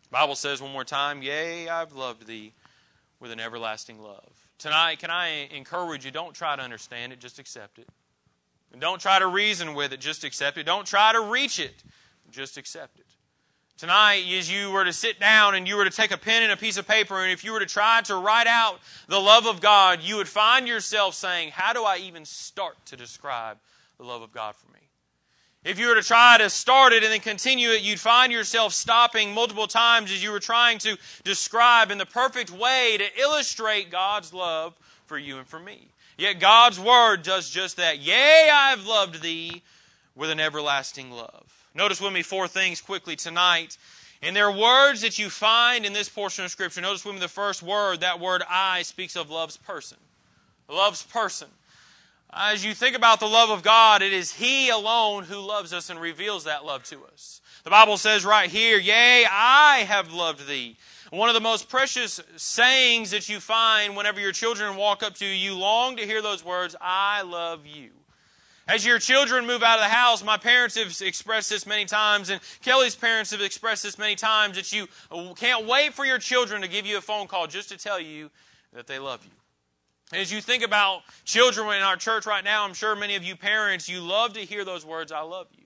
The 0.04 0.10
Bible 0.12 0.36
says 0.36 0.62
one 0.62 0.72
more 0.72 0.86
time, 0.86 1.22
Yea, 1.22 1.68
I've 1.68 1.94
loved 1.94 2.28
thee 2.28 2.54
with 3.20 3.32
an 3.32 3.42
everlasting 3.42 4.00
love. 4.00 4.32
Tonight, 4.58 5.00
can 5.00 5.10
I 5.10 5.50
encourage 5.54 6.06
you, 6.06 6.12
don't 6.12 6.34
try 6.34 6.56
to 6.56 6.62
understand 6.62 7.12
it, 7.12 7.20
just 7.20 7.40
accept 7.40 7.78
it. 7.78 7.90
And 8.76 8.82
don't 8.82 9.00
try 9.00 9.20
to 9.20 9.28
reason 9.28 9.74
with 9.74 9.94
it, 9.94 10.02
just 10.02 10.26
accept 10.26 10.58
it. 10.58 10.66
Don't 10.66 10.86
try 10.86 11.14
to 11.14 11.22
reach 11.22 11.60
it, 11.60 11.82
just 12.30 12.58
accept 12.58 13.00
it. 13.00 13.06
Tonight, 13.78 14.26
as 14.38 14.52
you 14.52 14.70
were 14.70 14.84
to 14.84 14.92
sit 14.92 15.18
down 15.18 15.56
and 15.56 15.66
you 15.66 15.78
were 15.78 15.86
to 15.86 15.90
take 15.90 16.12
a 16.12 16.18
pen 16.18 16.44
and 16.44 16.52
a 16.52 16.58
piece 16.58 16.76
of 16.76 16.86
paper, 16.86 17.24
and 17.24 17.32
if 17.32 17.46
you 17.46 17.54
were 17.54 17.62
to 17.62 17.66
try 17.66 18.02
to 18.02 18.18
write 18.18 18.48
out 18.48 18.82
the 19.08 19.18
love 19.18 19.48
of 19.48 19.62
God, 19.62 20.02
you 20.04 20.18
would 20.18 20.28
find 20.28 20.68
yourself 20.68 21.16
saying, 21.16 21.52
How 21.52 21.72
do 21.72 21.86
I 21.86 22.00
even 22.00 22.26
start 22.26 22.76
to 22.88 22.98
describe 22.98 23.60
the 23.98 24.04
love 24.04 24.22
of 24.22 24.34
God 24.34 24.58
for 24.58 24.70
me? 24.74 24.82
If 25.64 25.80
you 25.80 25.88
were 25.88 25.96
to 25.96 26.04
try 26.04 26.38
to 26.38 26.50
start 26.50 26.92
it 26.92 27.02
and 27.02 27.14
then 27.14 27.22
continue 27.22 27.70
it, 27.70 27.82
you'd 27.82 28.02
find 28.02 28.30
yourself 28.30 28.74
stopping 28.74 29.34
multiple 29.34 29.68
times 29.68 30.12
as 30.12 30.22
you 30.22 30.32
were 30.32 30.42
trying 30.42 30.80
to 30.80 30.98
describe 31.24 31.92
in 31.92 31.98
the 31.98 32.06
perfect 32.06 32.52
way 32.52 32.98
to 32.98 33.22
illustrate 33.22 33.90
God's 33.90 34.34
love 34.34 34.78
for 35.06 35.18
you 35.18 35.38
and 35.38 35.48
for 35.48 35.60
me. 35.62 35.88
Yet 36.18 36.40
God's 36.40 36.80
word 36.80 37.24
does 37.24 37.50
just 37.50 37.78
that. 37.78 38.00
Yea, 38.00 38.50
I 38.52 38.70
have 38.70 38.86
loved 38.86 39.22
thee 39.22 39.62
with 40.16 40.30
an 40.30 40.40
everlasting 40.40 41.12
love. 41.12 41.44
Notice 41.74 42.00
with 42.00 42.14
me 42.14 42.22
four 42.22 42.48
things 42.48 42.80
quickly 42.80 43.16
tonight. 43.16 43.78
And 44.22 44.36
there 44.36 44.48
are 44.48 44.58
words 44.58 45.02
that 45.02 45.20
you 45.20 45.30
find 45.30 45.86
in 45.86 45.94
this 45.94 46.08
portion 46.08 46.46
of 46.46 46.52
Scripture. 46.52 46.82
Notice 46.82 47.04
with 47.04 47.16
me 47.16 47.22
the 47.22 47.28
first 47.28 47.62
word, 47.62 48.00
that 48.00 48.20
word 48.20 48.44
I 48.50 48.82
speaks 48.84 49.16
of 49.16 49.30
love's 49.30 49.58
person. 49.58 49.98
Love's 50.70 51.04
person. 51.04 51.50
Uh, 52.36 52.52
as 52.54 52.66
you 52.66 52.74
think 52.74 52.96
about 52.96 53.20
the 53.20 53.28
love 53.28 53.50
of 53.50 53.64
God, 53.64 54.02
it 54.02 54.12
is 54.12 54.34
He 54.34 54.70
alone 54.70 55.24
who 55.24 55.40
loves 55.40 55.74
us 55.74 55.90
and 55.90 56.00
reveals 56.00 56.44
that 56.44 56.66
love 56.66 56.84
to 56.86 57.04
us. 57.06 57.42
The 57.64 57.70
Bible 57.70 57.98
says 57.98 58.26
right 58.26 58.50
here, 58.50 58.78
Yea, 58.78 59.26
I 59.26 59.86
have 59.88 60.14
loved 60.14 60.48
thee 60.48 60.78
one 61.12 61.30
of 61.30 61.36
the 61.36 61.42
most 61.42 61.70
precious 61.70 62.20
sayings 62.36 63.12
that 63.12 63.30
you 63.30 63.40
find 63.40 63.96
whenever 63.96 64.20
your 64.20 64.32
children 64.32 64.76
walk 64.76 65.04
up 65.04 65.16
to 65.16 65.26
you, 65.26 65.32
you 65.32 65.58
long 65.58 65.98
to 65.98 66.06
hear 66.06 66.22
those 66.22 66.44
words, 66.44 66.76
I 66.82 67.22
love 67.22 67.66
you. 67.66 67.92
As 68.68 68.84
your 68.84 68.98
children 68.98 69.46
move 69.46 69.62
out 69.62 69.78
of 69.78 69.86
the 69.86 69.90
house, 69.90 70.24
my 70.24 70.38
parents 70.38 70.76
have 70.76 71.08
expressed 71.08 71.52
this 71.52 71.68
many 71.68 71.86
times, 71.86 72.30
and 72.30 72.42
Kelly's 72.64 72.96
parents 72.96 73.30
have 73.32 73.42
expressed 73.42 73.84
this 73.84 74.00
many 74.00 74.16
times 74.16 74.56
that 74.56 74.74
you 74.74 74.88
can't 75.36 75.68
wait 75.68 75.94
for 75.94 76.04
your 76.04 76.18
children 76.18 76.62
to 76.64 76.68
give 76.68 76.86
you 76.86 76.98
a 76.98 77.02
phone 77.02 77.28
call 77.28 77.46
just 77.46 77.70
to 77.70 77.78
tell 77.78 78.00
you 78.00 78.32
that 78.74 78.88
they 78.88 78.98
love 78.98 79.24
you. 79.24 79.45
As 80.16 80.32
you 80.32 80.40
think 80.40 80.64
about 80.64 81.02
children 81.26 81.68
in 81.76 81.82
our 81.82 81.98
church 81.98 82.26
right 82.26 82.44
now, 82.44 82.64
I'm 82.64 82.74
sure 82.74 82.96
many 82.96 83.16
of 83.16 83.24
you 83.24 83.36
parents, 83.36 83.90
you 83.90 84.00
love 84.00 84.34
to 84.34 84.40
hear 84.40 84.64
those 84.64 84.86
words, 84.86 85.12
I 85.12 85.22
love 85.22 85.48
you. 85.52 85.66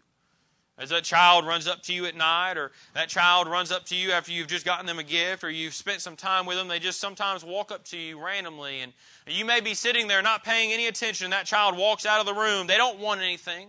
As 0.78 0.90
that 0.90 1.04
child 1.04 1.46
runs 1.46 1.68
up 1.68 1.84
to 1.84 1.94
you 1.94 2.06
at 2.06 2.16
night, 2.16 2.58
or 2.58 2.72
that 2.94 3.10
child 3.10 3.48
runs 3.48 3.72
up 3.72 3.86
to 3.88 3.96
you 3.96 4.12
after 4.12 4.32
you've 4.32 4.48
just 4.48 4.66
gotten 4.66 4.86
them 4.86 4.98
a 4.98 5.04
gift, 5.04 5.44
or 5.44 5.50
you've 5.50 5.74
spent 5.74 6.02
some 6.02 6.16
time 6.16 6.46
with 6.46 6.58
them, 6.58 6.68
they 6.68 6.80
just 6.80 7.00
sometimes 7.00 7.44
walk 7.44 7.72
up 7.72 7.84
to 7.86 7.98
you 7.98 8.24
randomly, 8.24 8.80
and 8.80 8.94
you 9.28 9.44
may 9.44 9.60
be 9.60 9.74
sitting 9.74 10.08
there 10.08 10.22
not 10.22 10.44
paying 10.44 10.72
any 10.72 10.88
attention. 10.88 11.30
That 11.32 11.46
child 11.46 11.78
walks 11.78 12.06
out 12.06 12.22
of 12.22 12.26
the 12.26 12.34
room. 12.34 12.66
They 12.66 12.78
don't 12.78 12.98
want 12.98 13.22
anything. 13.22 13.68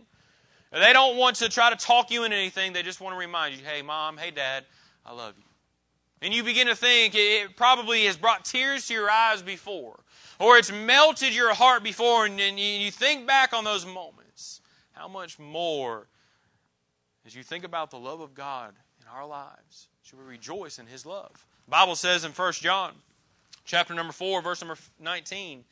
They 0.72 0.92
don't 0.92 1.16
want 1.16 1.36
to 1.36 1.48
try 1.48 1.70
to 1.70 1.76
talk 1.76 2.12
you 2.12 2.22
into 2.22 2.36
anything. 2.36 2.72
They 2.72 2.84
just 2.84 3.00
want 3.00 3.14
to 3.14 3.18
remind 3.18 3.56
you, 3.56 3.64
hey, 3.64 3.82
mom, 3.82 4.16
hey, 4.16 4.30
dad, 4.30 4.64
I 5.04 5.12
love 5.12 5.34
you. 5.36 5.49
And 6.22 6.34
you 6.34 6.42
begin 6.44 6.66
to 6.66 6.76
think 6.76 7.14
it 7.14 7.56
probably 7.56 8.04
has 8.04 8.16
brought 8.16 8.44
tears 8.44 8.86
to 8.88 8.94
your 8.94 9.10
eyes 9.10 9.40
before, 9.40 10.00
or 10.38 10.58
it's 10.58 10.70
melted 10.70 11.34
your 11.34 11.54
heart 11.54 11.82
before, 11.82 12.26
and 12.26 12.38
you 12.38 12.90
think 12.90 13.26
back 13.26 13.52
on 13.52 13.64
those 13.64 13.86
moments. 13.86 14.60
How 14.92 15.08
much 15.08 15.38
more 15.38 16.08
as 17.24 17.34
you 17.34 17.42
think 17.42 17.64
about 17.64 17.90
the 17.90 17.98
love 17.98 18.20
of 18.20 18.34
God 18.34 18.74
in 19.00 19.06
our 19.08 19.26
lives, 19.26 19.88
should 20.02 20.18
we 20.18 20.24
rejoice 20.24 20.78
in 20.78 20.86
His 20.86 21.06
love? 21.06 21.46
The 21.66 21.70
Bible 21.70 21.94
says 21.94 22.24
in 22.24 22.32
1 22.32 22.52
John, 22.54 22.92
chapter 23.64 23.94
number 23.94 24.12
4, 24.12 24.42
verse 24.42 24.60
number 24.60 24.76
19, 24.98 25.64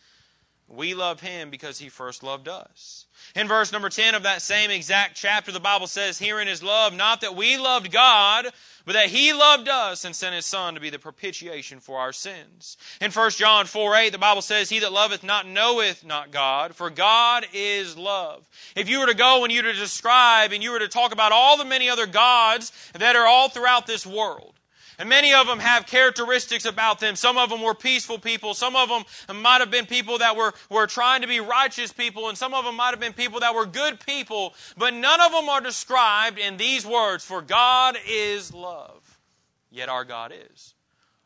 we 0.68 0.94
love 0.94 1.20
him 1.20 1.50
because 1.50 1.78
he 1.78 1.88
first 1.88 2.22
loved 2.22 2.46
us. 2.46 3.06
In 3.34 3.48
verse 3.48 3.72
number 3.72 3.88
10 3.88 4.14
of 4.14 4.22
that 4.22 4.42
same 4.42 4.70
exact 4.70 5.16
chapter, 5.16 5.50
the 5.50 5.60
Bible 5.60 5.87
says, 5.87 6.18
Herein 6.18 6.48
is 6.48 6.62
love, 6.62 6.94
not 6.94 7.20
that 7.22 7.34
we 7.34 7.56
loved 7.56 7.90
God, 7.90 8.48
but 8.84 8.92
that 8.92 9.08
he 9.08 9.32
loved 9.32 9.68
us 9.68 10.04
and 10.04 10.14
sent 10.14 10.34
his 10.34 10.46
Son 10.46 10.75
to 10.75 10.80
be 10.80 10.90
the 10.90 10.98
propitiation 10.98 11.80
for 11.80 11.98
our 11.98 12.12
sins. 12.12 12.76
In 13.00 13.10
1 13.10 13.30
John 13.32 13.66
4 13.66 13.94
8, 13.94 14.12
the 14.12 14.18
Bible 14.18 14.42
says, 14.42 14.70
He 14.70 14.78
that 14.78 14.92
loveth 14.92 15.22
not 15.22 15.46
knoweth 15.46 16.04
not 16.04 16.30
God, 16.30 16.75
for 16.75 16.90
God 16.90 17.46
is 17.52 17.96
love. 17.96 18.48
If 18.76 18.88
you 18.88 19.00
were 19.00 19.06
to 19.06 19.14
go 19.14 19.44
and 19.44 19.52
you 19.52 19.62
were 19.62 19.72
to 19.72 19.78
describe 19.78 20.52
and 20.52 20.62
you 20.62 20.70
were 20.70 20.78
to 20.78 20.88
talk 20.88 21.12
about 21.12 21.32
all 21.32 21.56
the 21.56 21.64
many 21.64 21.88
other 21.88 22.06
gods 22.06 22.72
that 22.94 23.16
are 23.16 23.26
all 23.26 23.48
throughout 23.48 23.87
this 23.87 24.06
world, 24.06 24.57
And 24.98 25.08
many 25.08 25.32
of 25.32 25.46
them 25.46 25.60
have 25.60 25.86
characteristics 25.86 26.64
about 26.64 26.98
them. 26.98 27.14
Some 27.14 27.38
of 27.38 27.50
them 27.50 27.62
were 27.62 27.74
peaceful 27.74 28.18
people. 28.18 28.52
Some 28.52 28.74
of 28.74 28.88
them 28.88 29.40
might 29.42 29.60
have 29.60 29.70
been 29.70 29.86
people 29.86 30.18
that 30.18 30.36
were, 30.36 30.52
were 30.68 30.88
trying 30.88 31.22
to 31.22 31.28
be 31.28 31.38
righteous 31.38 31.92
people. 31.92 32.28
And 32.28 32.36
some 32.36 32.52
of 32.52 32.64
them 32.64 32.74
might 32.74 32.90
have 32.90 32.98
been 32.98 33.12
people 33.12 33.38
that 33.40 33.54
were 33.54 33.64
good 33.64 34.00
people. 34.00 34.54
But 34.76 34.94
none 34.94 35.20
of 35.20 35.30
them 35.30 35.48
are 35.48 35.60
described 35.60 36.38
in 36.38 36.56
these 36.56 36.84
words 36.84 37.24
For 37.24 37.40
God 37.40 37.96
is 38.08 38.52
love. 38.52 39.20
Yet 39.70 39.88
our 39.88 40.04
God 40.04 40.32
is. 40.32 40.74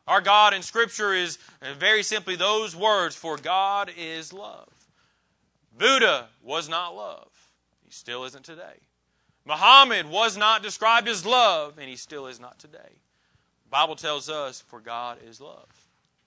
Our 0.07 0.21
God 0.21 0.53
in 0.53 0.61
Scripture 0.61 1.13
is 1.13 1.39
uh, 1.61 1.73
very 1.73 2.03
simply 2.03 2.35
those 2.35 2.75
words 2.75 3.15
For 3.15 3.37
God 3.37 3.91
is 3.97 4.31
love. 4.31 4.69
Buddha 5.75 6.27
was 6.43 6.69
not 6.69 6.95
love. 6.95 7.31
He 7.83 7.91
still 7.91 8.23
isn't 8.25 8.45
today. 8.45 8.81
Muhammad 9.45 10.07
was 10.07 10.37
not 10.37 10.61
described 10.61 11.07
as 11.07 11.25
love, 11.25 11.79
and 11.79 11.89
he 11.89 11.95
still 11.95 12.27
is 12.27 12.39
not 12.39 12.59
today. 12.59 13.01
Bible 13.73 13.95
tells 13.95 14.29
us, 14.29 14.61
for 14.61 14.79
God 14.79 15.17
is 15.27 15.41
love. 15.41 15.65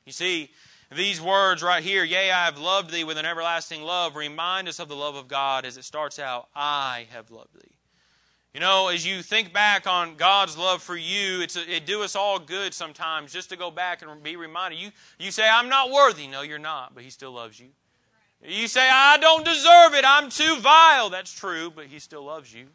You 0.05 0.11
see, 0.11 0.51
these 0.93 1.21
words 1.21 1.63
right 1.63 1.81
here, 1.81 2.03
yea, 2.03 2.33
I 2.33 2.47
have 2.47 2.59
loved 2.59 2.91
thee 2.91 3.05
with 3.05 3.19
an 3.19 3.25
everlasting 3.25 3.83
love, 3.83 4.17
remind 4.17 4.67
us 4.67 4.81
of 4.81 4.89
the 4.89 4.97
love 4.97 5.15
of 5.15 5.29
God 5.29 5.65
as 5.65 5.77
it 5.77 5.85
starts 5.85 6.19
out, 6.19 6.49
I 6.57 7.07
have 7.13 7.31
loved 7.31 7.55
thee. 7.55 7.77
You 8.53 8.59
know, 8.59 8.89
as 8.89 9.07
you 9.07 9.23
think 9.23 9.53
back 9.53 9.87
on 9.87 10.17
God's 10.17 10.59
love 10.59 10.83
for 10.83 10.97
you, 10.97 11.41
it's 11.41 11.55
a, 11.55 11.77
it 11.77 11.87
do 11.87 12.03
us 12.03 12.17
all 12.17 12.41
good 12.41 12.75
sometimes 12.75 13.33
just 13.33 13.51
to 13.51 13.57
go 13.57 13.71
back 13.71 14.03
and 14.03 14.23
be 14.25 14.35
reminded. 14.35 14.81
You, 14.81 14.91
you 15.21 15.31
say, 15.31 15.49
I'm 15.49 15.69
not 15.69 15.93
worthy. 15.93 16.27
No, 16.27 16.43
you're 16.43 16.59
not, 16.59 16.97
but 16.97 17.05
He 17.05 17.11
still 17.11 17.31
loves 17.31 17.61
you. 17.61 17.69
You 18.43 18.67
say, 18.67 18.89
I 18.91 19.19
don't 19.19 19.45
deserve 19.45 19.95
it. 19.95 20.05
I'm 20.05 20.31
too 20.31 20.57
vile. 20.59 21.11
That's 21.11 21.33
true, 21.33 21.71
but 21.71 21.87
He 21.87 22.01
still 22.01 22.25
loves 22.25 22.53
you. 22.53 22.67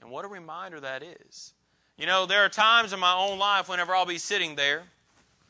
And 0.00 0.12
what 0.12 0.24
a 0.24 0.28
reminder 0.28 0.78
that 0.78 1.02
is. 1.02 1.54
You 2.00 2.06
know, 2.06 2.24
there 2.24 2.46
are 2.46 2.48
times 2.48 2.94
in 2.94 2.98
my 2.98 3.14
own 3.14 3.38
life 3.38 3.68
whenever 3.68 3.94
I'll 3.94 4.06
be 4.06 4.16
sitting 4.16 4.56
there 4.56 4.84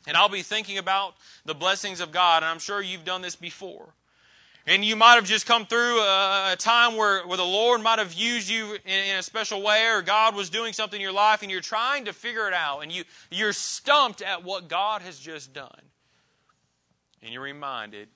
and 0.08 0.16
I'll 0.16 0.28
be 0.28 0.42
thinking 0.42 0.78
about 0.78 1.14
the 1.44 1.54
blessings 1.54 2.00
of 2.00 2.10
God, 2.10 2.42
and 2.42 2.50
I'm 2.50 2.58
sure 2.58 2.82
you've 2.82 3.04
done 3.04 3.22
this 3.22 3.36
before. 3.36 3.90
And 4.66 4.84
you 4.84 4.96
might 4.96 5.14
have 5.14 5.24
just 5.24 5.46
come 5.46 5.64
through 5.64 6.00
a, 6.00 6.52
a 6.52 6.56
time 6.56 6.96
where, 6.96 7.24
where 7.24 7.36
the 7.36 7.44
Lord 7.44 7.82
might 7.82 8.00
have 8.00 8.14
used 8.14 8.48
you 8.48 8.74
in, 8.84 9.10
in, 9.10 9.16
a 9.16 9.22
special 9.22 9.62
way, 9.62 9.86
or 9.86 10.02
God 10.02 10.34
was 10.34 10.50
doing 10.50 10.72
something 10.72 10.96
in 10.96 11.02
your 11.02 11.12
life, 11.12 11.42
and 11.42 11.52
you're 11.52 11.60
trying 11.60 12.06
to 12.06 12.12
figure 12.12 12.48
it 12.48 12.54
out, 12.54 12.80
and 12.80 12.90
you, 12.90 13.04
you're 13.30 13.52
stumped 13.52 14.20
at 14.20 14.42
what 14.42 14.66
God 14.66 15.02
has 15.02 15.20
just 15.20 15.52
done. 15.52 15.82
And 17.22 17.32
you're 17.32 17.42
reminded 17.42 18.08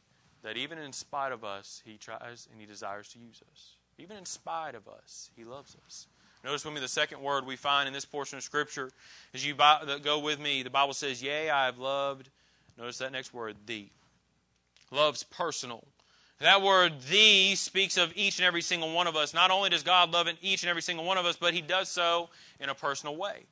that 0.42 0.56
even 0.56 0.78
in 0.78 0.92
spite 0.92 1.30
of 1.30 1.44
us, 1.44 1.82
He 1.84 1.98
tries 1.98 2.48
and 2.50 2.60
He 2.60 2.66
desires 2.66 3.08
to 3.10 3.20
use 3.20 3.40
us. 3.52 3.76
Even 3.96 4.16
in 4.16 4.26
spite 4.26 4.74
of 4.74 4.88
us, 4.88 5.30
He 5.36 5.44
loves 5.44 5.76
us. 5.86 6.08
Notice 6.44 6.64
with 6.64 6.74
me 6.74 6.80
the 6.80 6.88
second 6.88 7.22
word 7.22 7.46
we 7.46 7.56
find 7.56 7.88
in 7.88 7.94
this 7.94 8.04
portion 8.04 8.36
of 8.36 8.44
Scripture. 8.44 8.90
As 9.32 9.44
you 9.46 9.54
go 10.02 10.18
with 10.18 10.38
me, 10.38 10.62
the 10.62 10.68
Bible 10.68 10.92
says, 10.92 11.22
Yea, 11.22 11.48
I 11.48 11.64
have 11.64 11.78
loved. 11.78 12.28
Notice 12.76 12.98
that 12.98 13.12
next 13.12 13.32
word, 13.32 13.56
thee. 13.64 13.90
Love's 14.90 15.22
personal. 15.22 15.84
That 16.40 16.60
word, 16.60 17.00
thee, 17.08 17.54
speaks 17.54 17.96
of 17.96 18.12
each 18.14 18.38
and 18.38 18.46
every 18.46 18.60
single 18.60 18.92
one 18.92 19.06
of 19.06 19.16
us. 19.16 19.32
Not 19.32 19.50
only 19.50 19.70
does 19.70 19.82
God 19.82 20.12
love 20.12 20.28
in 20.28 20.36
each 20.42 20.62
and 20.62 20.68
every 20.68 20.82
single 20.82 21.06
one 21.06 21.16
of 21.16 21.24
us, 21.24 21.36
but 21.36 21.54
He 21.54 21.62
does 21.62 21.88
so 21.88 22.28
in 22.60 22.68
a 22.68 22.74
personal 22.74 23.16
way. 23.16 23.44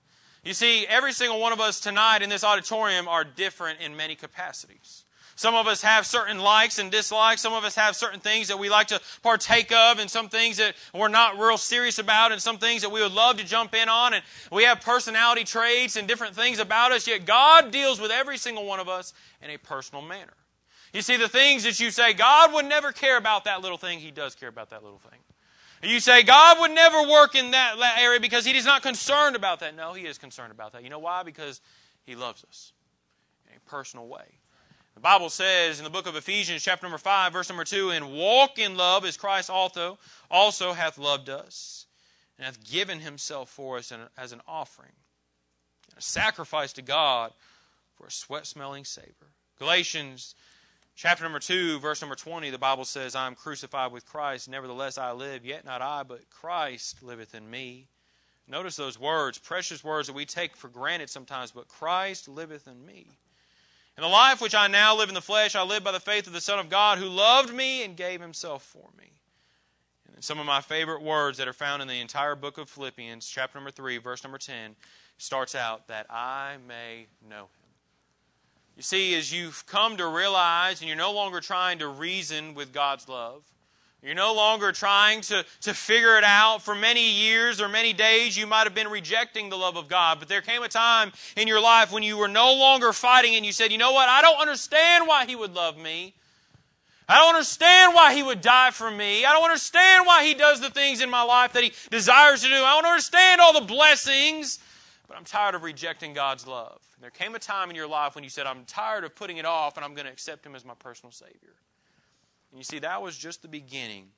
You 0.44 0.52
see, 0.52 0.86
every 0.86 1.12
single 1.12 1.40
one 1.40 1.52
of 1.52 1.60
us 1.60 1.80
tonight 1.80 2.20
in 2.20 2.28
this 2.28 2.44
auditorium 2.44 3.08
are 3.08 3.24
different 3.24 3.80
in 3.80 3.96
many 3.96 4.16
capacities. 4.16 5.04
Some 5.34 5.54
of 5.54 5.66
us 5.66 5.82
have 5.82 6.06
certain 6.06 6.38
likes 6.38 6.78
and 6.78 6.90
dislikes. 6.90 7.40
Some 7.40 7.52
of 7.52 7.64
us 7.64 7.74
have 7.74 7.96
certain 7.96 8.20
things 8.20 8.48
that 8.48 8.58
we 8.58 8.68
like 8.68 8.88
to 8.88 9.00
partake 9.22 9.72
of, 9.72 9.98
and 9.98 10.10
some 10.10 10.28
things 10.28 10.58
that 10.58 10.74
we're 10.94 11.08
not 11.08 11.38
real 11.38 11.58
serious 11.58 11.98
about, 11.98 12.32
and 12.32 12.40
some 12.40 12.58
things 12.58 12.82
that 12.82 12.90
we 12.90 13.02
would 13.02 13.12
love 13.12 13.38
to 13.38 13.44
jump 13.44 13.74
in 13.74 13.88
on. 13.88 14.14
And 14.14 14.22
we 14.50 14.64
have 14.64 14.80
personality 14.80 15.44
traits 15.44 15.96
and 15.96 16.06
different 16.06 16.34
things 16.34 16.58
about 16.58 16.92
us, 16.92 17.06
yet 17.06 17.24
God 17.24 17.70
deals 17.70 18.00
with 18.00 18.10
every 18.10 18.38
single 18.38 18.66
one 18.66 18.80
of 18.80 18.88
us 18.88 19.14
in 19.40 19.50
a 19.50 19.56
personal 19.56 20.02
manner. 20.02 20.34
You 20.92 21.00
see, 21.00 21.16
the 21.16 21.28
things 21.28 21.64
that 21.64 21.80
you 21.80 21.90
say, 21.90 22.12
God 22.12 22.52
would 22.52 22.66
never 22.66 22.92
care 22.92 23.16
about 23.16 23.44
that 23.44 23.62
little 23.62 23.78
thing, 23.78 23.98
He 23.98 24.10
does 24.10 24.34
care 24.34 24.50
about 24.50 24.70
that 24.70 24.82
little 24.82 24.98
thing. 24.98 25.18
You 25.82 25.98
say, 25.98 26.22
God 26.22 26.60
would 26.60 26.70
never 26.70 27.10
work 27.10 27.34
in 27.34 27.50
that 27.52 27.76
area 27.98 28.20
because 28.20 28.44
He 28.44 28.56
is 28.56 28.66
not 28.66 28.82
concerned 28.82 29.34
about 29.34 29.60
that. 29.60 29.74
No, 29.74 29.94
He 29.94 30.04
is 30.04 30.18
concerned 30.18 30.52
about 30.52 30.72
that. 30.72 30.84
You 30.84 30.90
know 30.90 31.00
why? 31.00 31.22
Because 31.22 31.60
He 32.04 32.14
loves 32.14 32.44
us 32.44 32.72
in 33.50 33.56
a 33.56 33.60
personal 33.68 34.06
way. 34.06 34.38
The 34.94 35.00
Bible 35.00 35.30
says 35.30 35.78
in 35.78 35.84
the 35.84 35.90
book 35.90 36.06
of 36.06 36.16
Ephesians, 36.16 36.62
chapter 36.62 36.84
number 36.84 36.98
5, 36.98 37.32
verse 37.32 37.48
number 37.48 37.64
2, 37.64 37.90
and 37.90 38.12
walk 38.12 38.58
in 38.58 38.76
love 38.76 39.04
as 39.04 39.16
Christ 39.16 39.48
also, 39.48 39.98
also 40.30 40.72
hath 40.72 40.98
loved 40.98 41.30
us, 41.30 41.86
and 42.38 42.44
hath 42.44 42.62
given 42.62 43.00
himself 43.00 43.48
for 43.48 43.78
us 43.78 43.92
as 44.18 44.32
an 44.32 44.42
offering, 44.46 44.92
a 45.96 46.02
sacrifice 46.02 46.72
to 46.74 46.82
God 46.82 47.32
for 47.96 48.06
a 48.06 48.10
sweat 48.10 48.46
smelling 48.46 48.84
savor. 48.84 49.32
Galatians 49.58 50.34
chapter 50.94 51.24
number 51.24 51.38
2, 51.38 51.78
verse 51.78 52.02
number 52.02 52.14
20, 52.14 52.50
the 52.50 52.58
Bible 52.58 52.84
says, 52.84 53.14
I 53.14 53.26
am 53.26 53.34
crucified 53.34 53.92
with 53.92 54.06
Christ, 54.06 54.48
nevertheless 54.48 54.98
I 54.98 55.12
live, 55.12 55.44
yet 55.44 55.64
not 55.64 55.80
I, 55.80 56.02
but 56.02 56.28
Christ 56.28 57.02
liveth 57.02 57.34
in 57.34 57.50
me. 57.50 57.88
Notice 58.46 58.76
those 58.76 59.00
words, 59.00 59.38
precious 59.38 59.82
words 59.82 60.08
that 60.08 60.14
we 60.14 60.26
take 60.26 60.56
for 60.56 60.68
granted 60.68 61.08
sometimes, 61.08 61.50
but 61.50 61.68
Christ 61.68 62.28
liveth 62.28 62.66
in 62.66 62.84
me. 62.84 63.06
And 63.96 64.04
the 64.04 64.08
life 64.08 64.40
which 64.40 64.54
I 64.54 64.68
now 64.68 64.96
live 64.96 65.08
in 65.08 65.14
the 65.14 65.20
flesh, 65.20 65.54
I 65.54 65.62
live 65.62 65.84
by 65.84 65.92
the 65.92 66.00
faith 66.00 66.26
of 66.26 66.32
the 66.32 66.40
Son 66.40 66.58
of 66.58 66.70
God 66.70 66.98
who 66.98 67.06
loved 67.06 67.52
me 67.52 67.84
and 67.84 67.96
gave 67.96 68.20
himself 68.20 68.62
for 68.62 68.88
me. 68.98 69.12
And 70.14 70.24
some 70.24 70.38
of 70.38 70.46
my 70.46 70.60
favorite 70.60 71.02
words 71.02 71.38
that 71.38 71.48
are 71.48 71.52
found 71.52 71.82
in 71.82 71.88
the 71.88 72.00
entire 72.00 72.34
book 72.34 72.56
of 72.56 72.70
Philippians, 72.70 73.28
chapter 73.28 73.58
number 73.58 73.70
3, 73.70 73.98
verse 73.98 74.24
number 74.24 74.38
10, 74.38 74.76
starts 75.18 75.54
out, 75.54 75.88
that 75.88 76.06
I 76.10 76.56
may 76.66 77.06
know 77.28 77.42
him. 77.42 77.62
You 78.76 78.82
see, 78.82 79.14
as 79.14 79.30
you've 79.30 79.66
come 79.66 79.98
to 79.98 80.06
realize 80.06 80.80
and 80.80 80.88
you're 80.88 80.96
no 80.96 81.12
longer 81.12 81.40
trying 81.40 81.78
to 81.80 81.88
reason 81.88 82.54
with 82.54 82.72
God's 82.72 83.08
love, 83.08 83.44
you're 84.02 84.14
no 84.16 84.34
longer 84.34 84.72
trying 84.72 85.20
to, 85.22 85.44
to 85.60 85.72
figure 85.72 86.18
it 86.18 86.24
out. 86.24 86.62
For 86.62 86.74
many 86.74 87.08
years 87.08 87.60
or 87.60 87.68
many 87.68 87.92
days, 87.92 88.36
you 88.36 88.48
might 88.48 88.64
have 88.64 88.74
been 88.74 88.88
rejecting 88.88 89.48
the 89.48 89.56
love 89.56 89.76
of 89.76 89.88
God. 89.88 90.18
But 90.18 90.28
there 90.28 90.40
came 90.40 90.62
a 90.64 90.68
time 90.68 91.12
in 91.36 91.46
your 91.46 91.60
life 91.60 91.92
when 91.92 92.02
you 92.02 92.16
were 92.16 92.28
no 92.28 92.52
longer 92.52 92.92
fighting 92.92 93.36
and 93.36 93.46
you 93.46 93.52
said, 93.52 93.70
you 93.70 93.78
know 93.78 93.92
what? 93.92 94.08
I 94.08 94.20
don't 94.20 94.40
understand 94.40 95.06
why 95.06 95.24
He 95.26 95.36
would 95.36 95.54
love 95.54 95.78
me. 95.78 96.14
I 97.08 97.16
don't 97.16 97.34
understand 97.34 97.94
why 97.94 98.12
He 98.12 98.24
would 98.24 98.40
die 98.40 98.72
for 98.72 98.90
me. 98.90 99.24
I 99.24 99.32
don't 99.32 99.44
understand 99.44 100.04
why 100.04 100.24
He 100.24 100.34
does 100.34 100.60
the 100.60 100.70
things 100.70 101.00
in 101.00 101.08
my 101.08 101.22
life 101.22 101.52
that 101.52 101.62
He 101.62 101.72
desires 101.90 102.42
to 102.42 102.48
do. 102.48 102.54
I 102.54 102.74
don't 102.74 102.90
understand 102.90 103.40
all 103.40 103.52
the 103.52 103.66
blessings, 103.66 104.58
but 105.06 105.16
I'm 105.16 105.24
tired 105.24 105.54
of 105.54 105.62
rejecting 105.62 106.12
God's 106.12 106.44
love. 106.46 106.80
And 106.96 107.04
there 107.04 107.10
came 107.10 107.36
a 107.36 107.38
time 107.38 107.70
in 107.70 107.76
your 107.76 107.88
life 107.88 108.16
when 108.16 108.24
you 108.24 108.30
said, 108.30 108.46
I'm 108.46 108.64
tired 108.64 109.04
of 109.04 109.14
putting 109.14 109.36
it 109.36 109.44
off 109.44 109.76
and 109.76 109.84
I'm 109.84 109.94
going 109.94 110.06
to 110.06 110.12
accept 110.12 110.44
Him 110.44 110.56
as 110.56 110.64
my 110.64 110.74
personal 110.74 111.12
Savior. 111.12 111.54
And 112.52 112.60
you 112.60 112.64
see, 112.64 112.78
that 112.80 113.02
was 113.02 113.16
just 113.16 113.42
the 113.42 113.48
beginning 113.48 114.08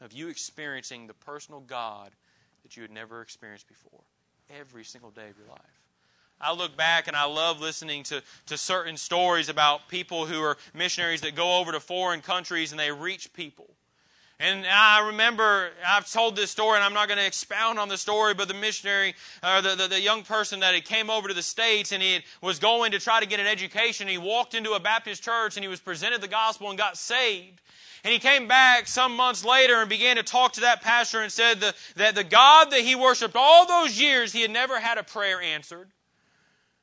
of 0.00 0.12
you 0.12 0.28
experiencing 0.28 1.06
the 1.06 1.14
personal 1.14 1.60
God 1.60 2.12
that 2.62 2.76
you 2.76 2.82
had 2.82 2.90
never 2.90 3.20
experienced 3.20 3.66
before, 3.66 4.00
every 4.58 4.84
single 4.84 5.10
day 5.10 5.28
of 5.28 5.36
your 5.36 5.48
life. 5.48 5.82
I 6.40 6.52
look 6.52 6.76
back 6.76 7.08
and 7.08 7.16
I 7.16 7.24
love 7.24 7.60
listening 7.60 8.04
to, 8.04 8.22
to 8.46 8.56
certain 8.56 8.96
stories 8.96 9.48
about 9.48 9.88
people 9.88 10.26
who 10.26 10.40
are 10.40 10.56
missionaries 10.72 11.20
that 11.22 11.34
go 11.34 11.58
over 11.58 11.72
to 11.72 11.80
foreign 11.80 12.20
countries 12.20 12.70
and 12.70 12.78
they 12.78 12.92
reach 12.92 13.32
people. 13.32 13.70
And 14.40 14.64
I 14.68 15.04
remember, 15.08 15.70
I've 15.84 16.08
told 16.08 16.36
this 16.36 16.52
story, 16.52 16.76
and 16.76 16.84
I'm 16.84 16.94
not 16.94 17.08
going 17.08 17.18
to 17.18 17.26
expound 17.26 17.76
on 17.80 17.88
the 17.88 17.96
story, 17.96 18.34
but 18.34 18.46
the 18.46 18.54
missionary, 18.54 19.16
or 19.42 19.60
the, 19.62 19.74
the, 19.74 19.88
the, 19.88 20.00
young 20.00 20.22
person 20.22 20.60
that 20.60 20.74
had 20.74 20.84
came 20.84 21.10
over 21.10 21.26
to 21.26 21.34
the 21.34 21.42
States 21.42 21.90
and 21.90 22.00
he 22.00 22.20
was 22.40 22.60
going 22.60 22.92
to 22.92 23.00
try 23.00 23.18
to 23.18 23.26
get 23.26 23.40
an 23.40 23.48
education. 23.48 24.06
He 24.06 24.16
walked 24.16 24.54
into 24.54 24.74
a 24.74 24.80
Baptist 24.80 25.24
church 25.24 25.56
and 25.56 25.64
he 25.64 25.68
was 25.68 25.80
presented 25.80 26.20
the 26.20 26.28
gospel 26.28 26.68
and 26.68 26.78
got 26.78 26.96
saved. 26.96 27.60
And 28.04 28.12
he 28.12 28.20
came 28.20 28.46
back 28.46 28.86
some 28.86 29.16
months 29.16 29.44
later 29.44 29.80
and 29.80 29.88
began 29.88 30.14
to 30.16 30.22
talk 30.22 30.52
to 30.52 30.60
that 30.60 30.82
pastor 30.82 31.20
and 31.20 31.32
said 31.32 31.58
the, 31.58 31.74
that 31.96 32.14
the 32.14 32.22
God 32.22 32.70
that 32.70 32.82
he 32.82 32.94
worshiped 32.94 33.34
all 33.34 33.66
those 33.66 34.00
years, 34.00 34.32
he 34.32 34.42
had 34.42 34.52
never 34.52 34.78
had 34.78 34.98
a 34.98 35.02
prayer 35.02 35.40
answered. 35.40 35.88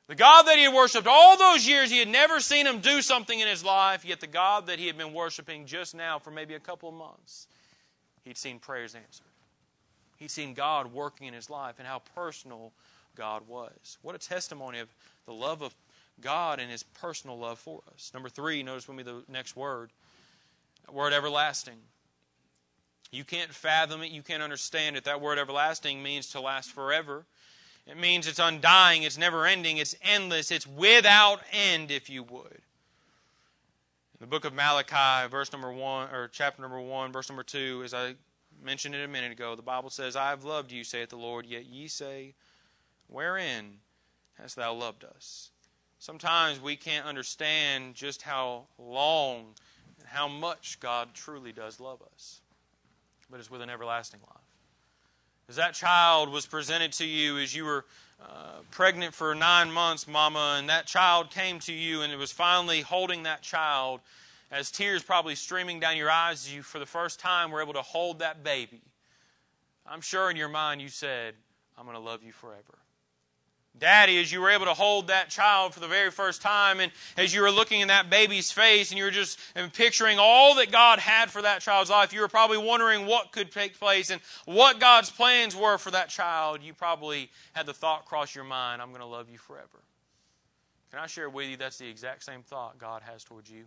The 0.08 0.16
God 0.16 0.44
that 0.44 0.58
he 0.58 0.64
had 0.64 0.74
worshiped 0.74 1.08
all 1.08 1.38
those 1.38 1.68
years, 1.68 1.90
he 1.90 1.98
had 1.98 2.08
never 2.08 2.40
seen 2.40 2.68
him 2.68 2.80
do 2.80 3.02
something 3.02 3.40
in 3.40 3.48
his 3.48 3.64
life, 3.64 4.06
yet 4.06 4.20
the 4.20 4.28
God 4.28 4.68
that 4.68 4.78
he 4.78 4.86
had 4.86 4.98
been 4.98 5.14
worshiping 5.14 5.66
just 5.66 5.96
now 5.96 6.20
for 6.20 6.30
maybe 6.30 6.54
a 6.54 6.60
couple 6.60 6.90
of 6.90 6.96
months, 6.96 7.48
he'd 8.24 8.38
seen 8.38 8.60
prayers 8.60 8.94
answered. 8.94 9.26
He'd 10.18 10.32
seen 10.32 10.54
God 10.54 10.94
working 10.94 11.28
in 11.28 11.34
his 11.34 11.50
life 11.50 11.76
and 11.80 11.88
how 11.88 12.04
personal 12.14 12.72
God 13.16 13.48
was. 13.48 13.98
What 14.04 14.14
a 14.16 14.20
testimony 14.20 14.80
of 14.80 14.90
the 15.26 15.34
love 15.34 15.62
of 15.62 15.74
God 16.22 16.60
and 16.60 16.70
his 16.70 16.84
personal 16.84 17.38
love 17.38 17.60
for 17.60 17.82
us. 17.94 18.12
Number 18.14 18.30
three, 18.30 18.64
notice 18.64 18.88
with 18.88 18.98
me 18.98 19.04
the 19.04 19.24
next 19.28 19.56
word 19.56 19.92
word 20.92 21.14
everlasting. 21.14 21.78
You 23.12 23.24
can't 23.24 23.52
fathom 23.52 24.02
it, 24.02 24.12
you 24.12 24.22
can't 24.22 24.44
understand 24.44 24.98
it. 24.98 25.06
That 25.06 25.22
word 25.22 25.40
everlasting 25.40 26.04
means 26.04 26.30
to 26.32 26.42
last 26.42 26.72
forever. 26.72 27.26
It 27.88 27.98
means 27.98 28.26
it's 28.28 28.40
undying, 28.40 29.04
it's 29.04 29.18
never 29.18 29.46
ending, 29.46 29.78
it's 29.78 29.96
endless, 30.02 30.50
it's 30.50 30.66
without 30.66 31.42
end, 31.52 31.92
if 31.92 32.10
you 32.10 32.24
would. 32.24 32.62
In 34.14 34.22
the 34.22 34.28
book 34.28 34.44
of 34.44 34.54
Malachi, 34.54 35.30
verse 35.30 35.52
number 35.52 35.72
one, 35.72 36.10
or 36.10 36.28
chapter 36.30 36.62
number 36.62 36.80
one, 36.80 37.12
verse 37.12 37.30
number 37.30 37.44
two, 37.44 37.82
as 37.84 37.94
I 37.94 38.16
mentioned 38.64 38.96
it 38.96 39.04
a 39.04 39.08
minute 39.08 39.32
ago, 39.32 39.56
the 39.56 39.62
Bible 39.62 39.92
says, 39.92 40.16
I 40.16 40.30
have 40.30 40.44
loved 40.44 40.72
you, 40.72 40.84
saith 40.84 41.10
the 41.10 41.18
Lord, 41.18 41.46
yet 41.46 41.66
ye 41.66 41.88
say, 41.88 42.34
Wherein 43.08 43.78
hast 44.40 44.56
thou 44.56 44.74
loved 44.74 45.04
us. 45.04 45.52
Sometimes 46.00 46.62
we 46.62 46.76
can't 46.76 47.06
understand 47.06 47.94
just 47.94 48.22
how 48.22 48.66
long 48.80 49.54
and 50.00 50.08
how 50.08 50.28
much 50.28 50.80
God 50.80 51.10
truly 51.14 51.52
does 51.52 51.80
love 51.80 52.02
us. 52.14 52.42
But 53.30 53.40
it's 53.40 53.52
with 53.52 53.62
an 53.62 53.70
everlasting 53.70 54.22
love. 54.28 54.45
As 55.48 55.58
that 55.58 55.74
child 55.74 56.30
was 56.30 56.46
presented 56.46 56.92
to 56.94 57.06
you 57.06 57.38
as 57.38 57.56
you 57.56 57.66
were 57.66 57.86
uh, 58.20 58.62
pregnant 58.72 59.14
for 59.14 59.36
nine 59.36 59.72
months, 59.72 60.08
Mama, 60.08 60.56
and 60.58 60.70
that 60.70 60.88
child 60.88 61.30
came 61.30 61.60
to 61.60 61.74
you 61.74 62.02
and 62.02 62.12
it 62.12 62.18
was 62.18 62.32
finally 62.32 62.82
holding 62.82 63.24
that 63.24 63.44
child 63.44 64.00
as 64.52 64.72
tears 64.72 65.04
probably 65.04 65.36
streaming 65.36 65.80
down 65.80 65.98
your 65.98 66.10
eyes 66.10 66.52
you, 66.52 66.64
for 66.64 66.80
the 66.80 66.86
first 66.86 67.20
time, 67.20 67.52
were 67.52 67.62
able 67.62 67.74
to 67.74 67.82
hold 67.82 68.20
that 68.20 68.44
baby. 68.44 68.82
I'm 69.86 70.02
sure 70.02 70.32
in 70.32 70.38
your 70.38 70.50
mind 70.50 70.82
you 70.82 70.88
said, 70.88 71.36
I'm 71.78 71.86
going 71.86 71.98
to 71.98 72.02
love 72.02 72.24
you 72.24 72.32
forever. 72.32 72.80
Daddy, 73.80 74.20
as 74.22 74.32
you 74.32 74.40
were 74.40 74.50
able 74.50 74.66
to 74.66 74.74
hold 74.74 75.08
that 75.08 75.30
child 75.30 75.74
for 75.74 75.82
the 75.82 75.88
very 75.88 76.10
first 76.10 76.42
time, 76.42 76.80
and 76.80 76.92
as 77.18 77.34
you 77.34 77.42
were 77.42 77.52
looking 77.52 77.82
in 77.82 77.90
that 77.90 78.10
baby's 78.10 78.50
face 78.52 78.90
and 78.92 78.98
you 78.98 79.04
were 79.04 79.12
just 79.12 79.38
picturing 79.74 80.18
all 80.18 80.56
that 80.56 80.72
God 80.72 81.00
had 81.00 81.30
for 81.30 81.42
that 81.42 81.62
child's 81.62 81.90
life, 81.90 82.14
you 82.14 82.22
were 82.22 82.30
probably 82.30 82.58
wondering 82.58 83.06
what 83.06 83.34
could 83.34 83.52
take 83.52 83.78
place 83.78 84.10
and 84.10 84.22
what 84.46 84.80
God's 84.80 85.10
plans 85.10 85.56
were 85.56 85.78
for 85.78 85.92
that 85.92 86.08
child. 86.08 86.62
You 86.64 86.74
probably 86.74 87.30
had 87.54 87.66
the 87.66 87.74
thought 87.74 88.06
cross 88.06 88.34
your 88.34 88.46
mind, 88.46 88.82
I'm 88.82 88.90
going 88.90 89.02
to 89.02 89.08
love 89.08 89.30
you 89.30 89.38
forever. 89.38 89.84
Can 90.92 91.00
I 91.00 91.08
share 91.08 91.30
with 91.30 91.50
you 91.50 91.58
that's 91.58 91.78
the 91.78 91.90
exact 91.90 92.24
same 92.24 92.44
thought 92.44 92.78
God 92.78 93.02
has 93.02 93.26
towards 93.26 93.50
you? 93.50 93.66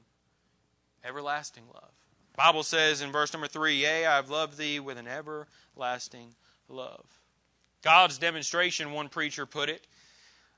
Everlasting 1.04 1.64
love. 1.74 1.92
Bible 2.34 2.62
says 2.62 3.02
in 3.02 3.12
verse 3.12 3.32
number 3.32 3.48
3, 3.48 3.74
Yea, 3.74 4.06
I 4.06 4.16
have 4.16 4.30
loved 4.30 4.56
thee 4.56 4.80
with 4.80 4.96
an 4.96 5.06
everlasting 5.06 6.34
love. 6.68 7.04
God's 7.82 8.16
demonstration, 8.16 8.92
one 8.92 9.08
preacher 9.08 9.44
put 9.44 9.68
it, 9.68 9.86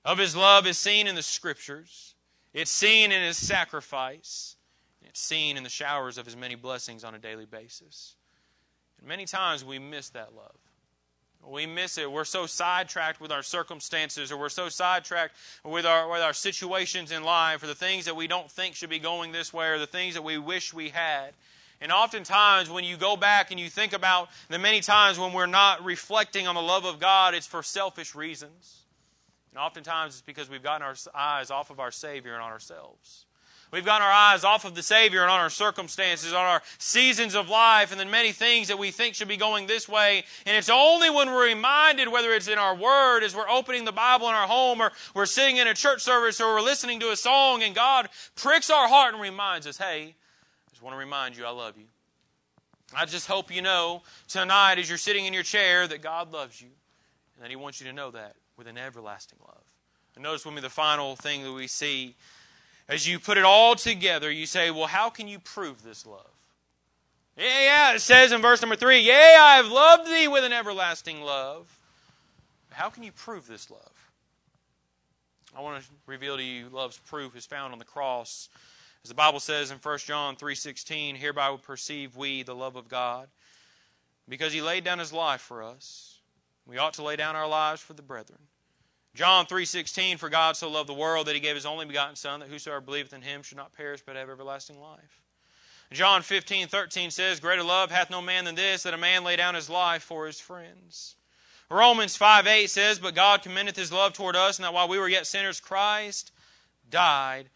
of 0.04 0.18
his 0.18 0.34
love 0.34 0.66
is 0.66 0.78
seen 0.78 1.06
in 1.06 1.14
the 1.14 1.22
scriptures. 1.22 2.14
It's 2.52 2.70
seen 2.70 3.12
in 3.12 3.22
his 3.22 3.36
sacrifice. 3.36 4.56
It's 5.02 5.20
seen 5.20 5.56
in 5.56 5.62
the 5.62 5.68
showers 5.68 6.18
of 6.18 6.26
his 6.26 6.36
many 6.36 6.54
blessings 6.54 7.04
on 7.04 7.14
a 7.14 7.18
daily 7.18 7.46
basis. 7.46 8.16
And 8.98 9.08
many 9.08 9.24
times 9.24 9.64
we 9.64 9.78
miss 9.78 10.10
that 10.10 10.34
love. 10.34 10.56
We 11.46 11.64
miss 11.64 11.96
it. 11.96 12.10
We're 12.10 12.24
so 12.24 12.44
sidetracked 12.44 13.20
with 13.20 13.32
our 13.32 13.42
circumstances, 13.42 14.30
or 14.30 14.36
we're 14.36 14.50
so 14.50 14.68
sidetracked 14.68 15.34
with 15.64 15.86
our, 15.86 16.10
with 16.10 16.20
our 16.20 16.34
situations 16.34 17.12
in 17.12 17.24
life, 17.24 17.62
or 17.62 17.66
the 17.66 17.74
things 17.74 18.04
that 18.04 18.16
we 18.16 18.26
don't 18.26 18.50
think 18.50 18.74
should 18.74 18.90
be 18.90 18.98
going 18.98 19.32
this 19.32 19.52
way, 19.52 19.68
or 19.68 19.78
the 19.78 19.86
things 19.86 20.14
that 20.14 20.22
we 20.22 20.36
wish 20.36 20.74
we 20.74 20.90
had. 20.90 21.32
And 21.80 21.90
oftentimes, 21.90 22.68
when 22.68 22.84
you 22.84 22.98
go 22.98 23.16
back 23.16 23.50
and 23.50 23.58
you 23.58 23.70
think 23.70 23.94
about 23.94 24.28
the 24.50 24.58
many 24.58 24.80
times 24.80 25.18
when 25.18 25.32
we're 25.32 25.46
not 25.46 25.82
reflecting 25.82 26.46
on 26.46 26.54
the 26.54 26.62
love 26.62 26.84
of 26.84 27.00
God, 27.00 27.34
it's 27.34 27.46
for 27.46 27.62
selfish 27.62 28.14
reasons. 28.14 28.80
And 29.52 29.58
oftentimes 29.58 30.14
it's 30.14 30.22
because 30.22 30.48
we've 30.48 30.62
gotten 30.62 30.86
our 30.86 30.94
eyes 31.14 31.50
off 31.50 31.70
of 31.70 31.80
our 31.80 31.90
Savior 31.90 32.34
and 32.34 32.42
on 32.42 32.50
ourselves. 32.50 33.26
We've 33.72 33.84
gotten 33.84 34.04
our 34.04 34.12
eyes 34.12 34.42
off 34.42 34.64
of 34.64 34.74
the 34.74 34.82
Savior 34.82 35.22
and 35.22 35.30
on 35.30 35.38
our 35.38 35.50
circumstances, 35.50 36.32
on 36.32 36.44
our 36.44 36.62
seasons 36.78 37.36
of 37.36 37.48
life, 37.48 37.92
and 37.92 38.00
then 38.00 38.10
many 38.10 38.32
things 38.32 38.66
that 38.66 38.78
we 38.78 38.90
think 38.90 39.14
should 39.14 39.28
be 39.28 39.36
going 39.36 39.68
this 39.68 39.88
way. 39.88 40.24
And 40.44 40.56
it's 40.56 40.68
only 40.68 41.08
when 41.08 41.30
we're 41.30 41.46
reminded, 41.46 42.08
whether 42.08 42.32
it's 42.32 42.48
in 42.48 42.58
our 42.58 42.74
Word, 42.74 43.22
as 43.22 43.34
we're 43.34 43.48
opening 43.48 43.84
the 43.84 43.92
Bible 43.92 44.28
in 44.28 44.34
our 44.34 44.48
home, 44.48 44.80
or 44.80 44.90
we're 45.14 45.26
sitting 45.26 45.58
in 45.58 45.68
a 45.68 45.74
church 45.74 46.02
service, 46.02 46.40
or 46.40 46.54
we're 46.54 46.62
listening 46.62 46.98
to 47.00 47.12
a 47.12 47.16
song, 47.16 47.62
and 47.62 47.72
God 47.72 48.08
pricks 48.34 48.70
our 48.70 48.88
heart 48.88 49.14
and 49.14 49.22
reminds 49.22 49.68
us, 49.68 49.78
hey, 49.78 50.02
I 50.02 50.70
just 50.70 50.82
want 50.82 50.94
to 50.94 50.98
remind 50.98 51.36
you 51.36 51.44
I 51.44 51.50
love 51.50 51.76
you. 51.78 51.86
I 52.96 53.04
just 53.04 53.28
hope 53.28 53.54
you 53.54 53.62
know 53.62 54.02
tonight 54.26 54.78
as 54.78 54.88
you're 54.88 54.98
sitting 54.98 55.26
in 55.26 55.32
your 55.32 55.44
chair 55.44 55.86
that 55.86 56.02
God 56.02 56.32
loves 56.32 56.60
you, 56.60 56.70
and 57.36 57.44
that 57.44 57.50
He 57.50 57.56
wants 57.56 57.80
you 57.80 57.86
to 57.86 57.92
know 57.92 58.10
that 58.10 58.34
with 58.60 58.68
an 58.68 58.76
everlasting 58.76 59.38
love. 59.40 59.62
And 60.14 60.22
notice 60.22 60.44
with 60.44 60.54
me 60.54 60.60
the 60.60 60.68
final 60.68 61.16
thing 61.16 61.42
that 61.44 61.52
we 61.52 61.66
see. 61.66 62.14
As 62.90 63.08
you 63.08 63.18
put 63.18 63.38
it 63.38 63.44
all 63.44 63.74
together, 63.74 64.30
you 64.30 64.44
say, 64.44 64.70
well, 64.70 64.86
how 64.86 65.08
can 65.08 65.28
you 65.28 65.38
prove 65.38 65.82
this 65.82 66.04
love? 66.04 66.28
Yeah, 67.38 67.62
yeah, 67.62 67.94
it 67.94 68.00
says 68.00 68.32
in 68.32 68.42
verse 68.42 68.60
number 68.60 68.76
three, 68.76 69.00
Yea, 69.00 69.34
I 69.40 69.56
have 69.56 69.68
loved 69.68 70.10
thee 70.10 70.28
with 70.28 70.44
an 70.44 70.52
everlasting 70.52 71.22
love. 71.22 71.74
How 72.68 72.90
can 72.90 73.02
you 73.02 73.12
prove 73.12 73.46
this 73.46 73.70
love? 73.70 74.10
I 75.56 75.62
want 75.62 75.82
to 75.82 75.90
reveal 76.04 76.36
to 76.36 76.42
you 76.42 76.66
love's 76.70 76.98
proof 76.98 77.34
is 77.34 77.46
found 77.46 77.72
on 77.72 77.78
the 77.78 77.86
cross. 77.86 78.50
As 79.02 79.08
the 79.08 79.14
Bible 79.14 79.40
says 79.40 79.70
in 79.70 79.78
1 79.78 79.98
John 80.00 80.36
3:16, 80.36 81.16
hereby 81.16 81.50
we 81.50 81.56
perceive 81.56 82.14
we 82.14 82.42
the 82.42 82.54
love 82.54 82.76
of 82.76 82.88
God, 82.88 83.30
because 84.28 84.52
he 84.52 84.60
laid 84.60 84.84
down 84.84 84.98
his 84.98 85.14
life 85.14 85.40
for 85.40 85.62
us. 85.62 86.18
We 86.66 86.76
ought 86.76 86.94
to 86.94 87.02
lay 87.02 87.16
down 87.16 87.36
our 87.36 87.48
lives 87.48 87.80
for 87.80 87.94
the 87.94 88.02
brethren. 88.02 88.38
John 89.14 89.46
3:16 89.46 90.18
For 90.18 90.28
God 90.28 90.56
so 90.56 90.68
loved 90.68 90.88
the 90.88 90.94
world 90.94 91.26
that 91.26 91.34
he 91.34 91.40
gave 91.40 91.54
his 91.54 91.66
only 91.66 91.86
begotten 91.86 92.16
son 92.16 92.40
that 92.40 92.48
whosoever 92.48 92.80
believeth 92.80 93.12
in 93.12 93.22
him 93.22 93.42
should 93.42 93.56
not 93.56 93.72
perish 93.72 94.02
but 94.04 94.16
have 94.16 94.30
everlasting 94.30 94.80
life. 94.80 95.20
John 95.92 96.22
15:13 96.22 97.10
says 97.10 97.40
greater 97.40 97.64
love 97.64 97.90
hath 97.90 98.10
no 98.10 98.22
man 98.22 98.44
than 98.44 98.54
this 98.54 98.84
that 98.84 98.94
a 98.94 98.98
man 98.98 99.24
lay 99.24 99.36
down 99.36 99.54
his 99.56 99.68
life 99.68 100.02
for 100.02 100.26
his 100.26 100.38
friends. 100.38 101.16
Romans 101.68 102.16
5:8 102.16 102.70
says 102.70 102.98
but 103.00 103.14
God 103.14 103.42
commendeth 103.42 103.76
his 103.76 103.92
love 103.92 104.12
toward 104.12 104.36
us 104.36 104.58
and 104.58 104.64
that 104.64 104.74
while 104.74 104.88
we 104.88 104.98
were 104.98 105.08
yet 105.08 105.26
sinners 105.26 105.60
Christ 105.60 106.30
died 106.88 107.50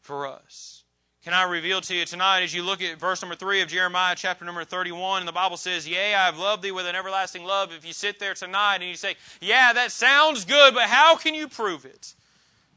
for 0.00 0.26
us. 0.26 0.79
Can 1.22 1.34
I 1.34 1.42
reveal 1.42 1.82
to 1.82 1.94
you 1.94 2.06
tonight 2.06 2.40
as 2.40 2.54
you 2.54 2.62
look 2.62 2.80
at 2.80 2.98
verse 2.98 3.20
number 3.20 3.36
3 3.36 3.60
of 3.60 3.68
Jeremiah 3.68 4.14
chapter 4.16 4.46
number 4.46 4.64
31 4.64 5.20
and 5.20 5.28
the 5.28 5.32
Bible 5.32 5.58
says, 5.58 5.86
Yea, 5.86 6.14
I 6.14 6.24
have 6.24 6.38
loved 6.38 6.62
thee 6.62 6.70
with 6.70 6.86
an 6.86 6.96
everlasting 6.96 7.44
love. 7.44 7.72
If 7.74 7.86
you 7.86 7.92
sit 7.92 8.18
there 8.18 8.32
tonight 8.32 8.76
and 8.76 8.84
you 8.84 8.94
say, 8.94 9.16
Yeah, 9.38 9.74
that 9.74 9.92
sounds 9.92 10.46
good, 10.46 10.72
but 10.72 10.84
how 10.84 11.16
can 11.16 11.34
you 11.34 11.46
prove 11.46 11.84
it? 11.84 12.14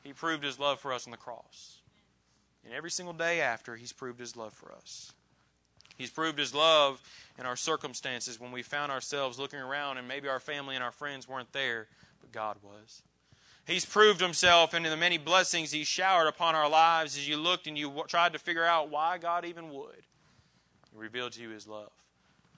He 0.04 0.12
proved 0.12 0.44
his 0.44 0.60
love 0.60 0.82
for 0.82 0.92
us 0.92 1.08
on 1.08 1.12
the 1.12 1.18
cross. 1.18 1.78
And 2.66 2.74
every 2.74 2.92
single 2.92 3.14
day 3.14 3.40
after, 3.40 3.78
he's 3.78 3.94
proved 3.94 4.20
his 4.20 4.36
love 4.36 4.54
for 4.54 4.74
us. 4.74 5.14
He's 5.96 6.10
proved 6.10 6.38
his 6.38 6.54
love 6.54 7.02
in 7.40 7.46
our 7.46 7.56
circumstances 7.56 8.42
when 8.42 8.52
we 8.52 8.62
found 8.62 8.92
ourselves 8.92 9.40
looking 9.40 9.60
around 9.60 10.00
and 10.00 10.08
maybe 10.08 10.28
our 10.28 10.42
family 10.42 10.76
and 10.76 10.84
our 10.84 10.92
friends 10.92 11.30
weren't 11.30 11.54
there, 11.54 11.88
but 12.20 12.34
God 12.34 12.58
was. 12.62 13.04
He's 13.66 13.86
proved 13.86 14.20
himself 14.20 14.74
in 14.74 14.84
the 14.84 14.98
many 14.98 15.18
blessings 15.18 15.72
he's 15.72 15.88
showered 15.88 16.28
upon 16.28 16.54
our 16.54 16.70
lives 16.70 17.16
as 17.16 17.28
you 17.28 17.38
looked 17.38 17.66
and 17.66 17.78
you 17.78 18.04
tried 18.08 18.34
to 18.34 18.40
figure 18.40 18.66
out 18.66 18.90
why 18.90 19.18
God 19.18 19.46
even 19.46 19.72
would. 19.72 20.04
He 20.92 20.98
revealed 20.98 21.32
to 21.34 21.42
you 21.42 21.50
his 21.50 21.66
love. 21.66 21.92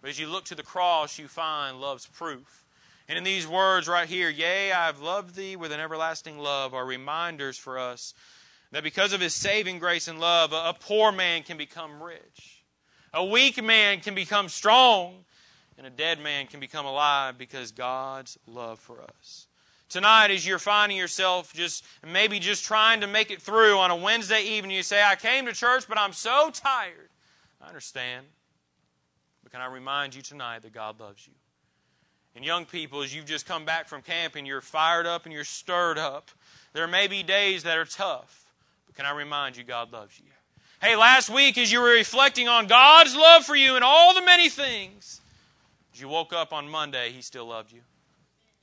But 0.02 0.10
as 0.10 0.20
you 0.20 0.28
look 0.28 0.46
to 0.46 0.56
the 0.56 0.64
cross, 0.64 1.20
you 1.20 1.28
find 1.28 1.80
love's 1.80 2.08
proof. 2.08 2.66
And 3.08 3.20
in 3.20 3.24
these 3.24 3.48
words 3.48 3.88
right 3.88 4.08
here, 4.08 4.30
Yea, 4.30 4.72
I 4.72 4.88
have 4.88 5.00
loved 5.00 5.36
thee 5.36 5.56
with 5.56 5.72
an 5.72 5.80
everlasting 5.80 6.40
love, 6.40 6.74
are 6.74 6.86
reminders 6.86 7.58
for 7.58 7.78
us 7.78 8.16
that 8.72 8.84
because 8.84 9.14
of 9.14 9.22
his 9.22 9.34
saving 9.36 9.78
grace 9.78 10.08
and 10.08 10.20
love, 10.20 10.54
a 10.54 10.76
poor 10.80 11.12
man 11.12 11.44
can 11.44 11.56
become 11.56 12.02
rich. 12.02 12.64
A 13.14 13.24
weak 13.24 13.64
man 13.64 14.00
can 14.00 14.16
become 14.16 14.50
strong. 14.50 15.24
And 15.78 15.86
a 15.86 15.90
dead 15.90 16.20
man 16.20 16.48
can 16.48 16.62
become 16.62 16.86
alive 16.86 17.38
because 17.38 17.72
God's 17.72 18.40
love 18.48 18.80
for 18.80 19.02
us 19.02 19.48
tonight 19.90 20.32
as 20.32 20.46
you're 20.46 20.60
finding 20.60 20.98
yourself 20.98 21.54
just 21.54 21.86
maybe 22.06 22.40
just 22.40 22.66
trying 22.66 23.02
to 23.02 23.08
make 23.08 23.32
it 23.32 23.42
through 23.42 23.78
on 23.78 23.92
a 23.92 23.96
Wednesday 23.96 24.44
evening, 24.44 24.76
you 24.76 24.84
say, 24.84 25.04
I 25.04 25.16
came 25.16 25.46
to 25.46 25.54
church, 25.54 25.88
but 25.88 25.98
I'm 25.98 26.14
so 26.14 26.50
tired. 26.52 27.10
I 27.62 27.68
understand. 27.68 28.26
But 29.44 29.52
can 29.52 29.62
I 29.62 29.68
remind 29.68 30.16
you 30.16 30.22
tonight 30.22 30.64
that 30.64 30.74
God 30.74 31.00
loves 31.00 31.26
you? 31.28 31.34
And 32.36 32.44
young 32.44 32.66
people, 32.66 33.02
as 33.02 33.16
you've 33.16 33.26
just 33.26 33.46
come 33.46 33.64
back 33.64 33.88
from 33.88 34.02
camp 34.02 34.36
and 34.36 34.46
you're 34.46 34.62
fired 34.62 35.06
up 35.06 35.26
and 35.26 35.34
you're 35.34 35.46
stirred 35.46 35.98
up, 35.98 36.30
there 36.74 36.88
may 36.88 37.08
be 37.08 37.24
days 37.24 37.64
that 37.64 37.78
are 37.78 37.86
tough. 37.86 38.52
But 38.86 38.96
can 38.96 39.06
I 39.06 39.12
remind 39.12 39.56
you, 39.56 39.64
God 39.64 39.94
loves 39.94 40.20
you? 40.20 40.26
Hey, 40.82 40.98
last 40.98 41.30
week 41.30 41.58
as 41.58 41.72
you 41.72 41.80
were 41.80 41.94
reflecting 41.94 42.50
on 42.50 42.68
God's 42.68 43.16
love 43.16 43.46
for 43.46 43.56
you 43.56 43.76
and 43.76 43.84
all 43.84 44.14
the 44.14 44.22
many 44.22 44.50
things, 44.50 45.22
as 45.94 46.02
you 46.02 46.10
woke 46.10 46.34
up 46.34 46.52
on 46.52 46.68
Monday, 46.68 47.12
He 47.12 47.22
still 47.22 47.46
loved 47.46 47.72
you. 47.72 47.80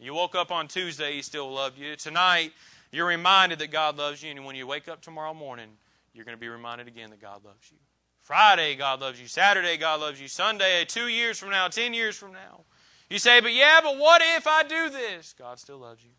You 0.03 0.15
woke 0.15 0.35
up 0.35 0.51
on 0.51 0.67
Tuesday, 0.67 1.13
He 1.13 1.23
still 1.23 1.53
loved 1.53 1.79
you. 1.79 1.95
Tonight, 1.95 2.53
you're 2.91 3.07
reminded 3.07 3.61
that 3.61 3.71
God 3.71 3.97
loves 3.97 4.21
you, 4.21 4.33
and 4.33 4.45
when 4.45 4.57
you 4.57 4.67
wake 4.67 4.89
up 4.89 5.01
tomorrow 5.01 5.33
morning, 5.33 5.69
you're 6.13 6.25
going 6.25 6.37
to 6.37 6.41
be 6.41 6.49
reminded 6.49 6.89
again 6.89 7.11
that 7.11 7.23
God 7.23 7.45
loves 7.45 7.71
you. 7.71 7.77
Friday, 8.21 8.75
God 8.75 9.01
loves 9.01 9.21
you. 9.21 9.29
Saturday, 9.29 9.77
God 9.77 10.01
loves 10.01 10.21
you. 10.21 10.27
Sunday, 10.27 10.85
two 10.89 11.07
years 11.07 11.39
from 11.39 11.51
now, 11.51 11.69
ten 11.69 11.95
years 11.95 12.17
from 12.17 12.33
now. 12.33 12.65
You 13.11 13.21
say, 13.21 13.39
but 13.39 13.53
yeah, 13.53 13.79
but 13.81 13.97
what 13.97 14.21
if 14.37 14.49
I 14.49 14.65
do 14.65 14.91
this? 14.91 15.37
God 15.39 15.61
still 15.61 15.79
loves 15.79 16.03
you. 16.03 16.11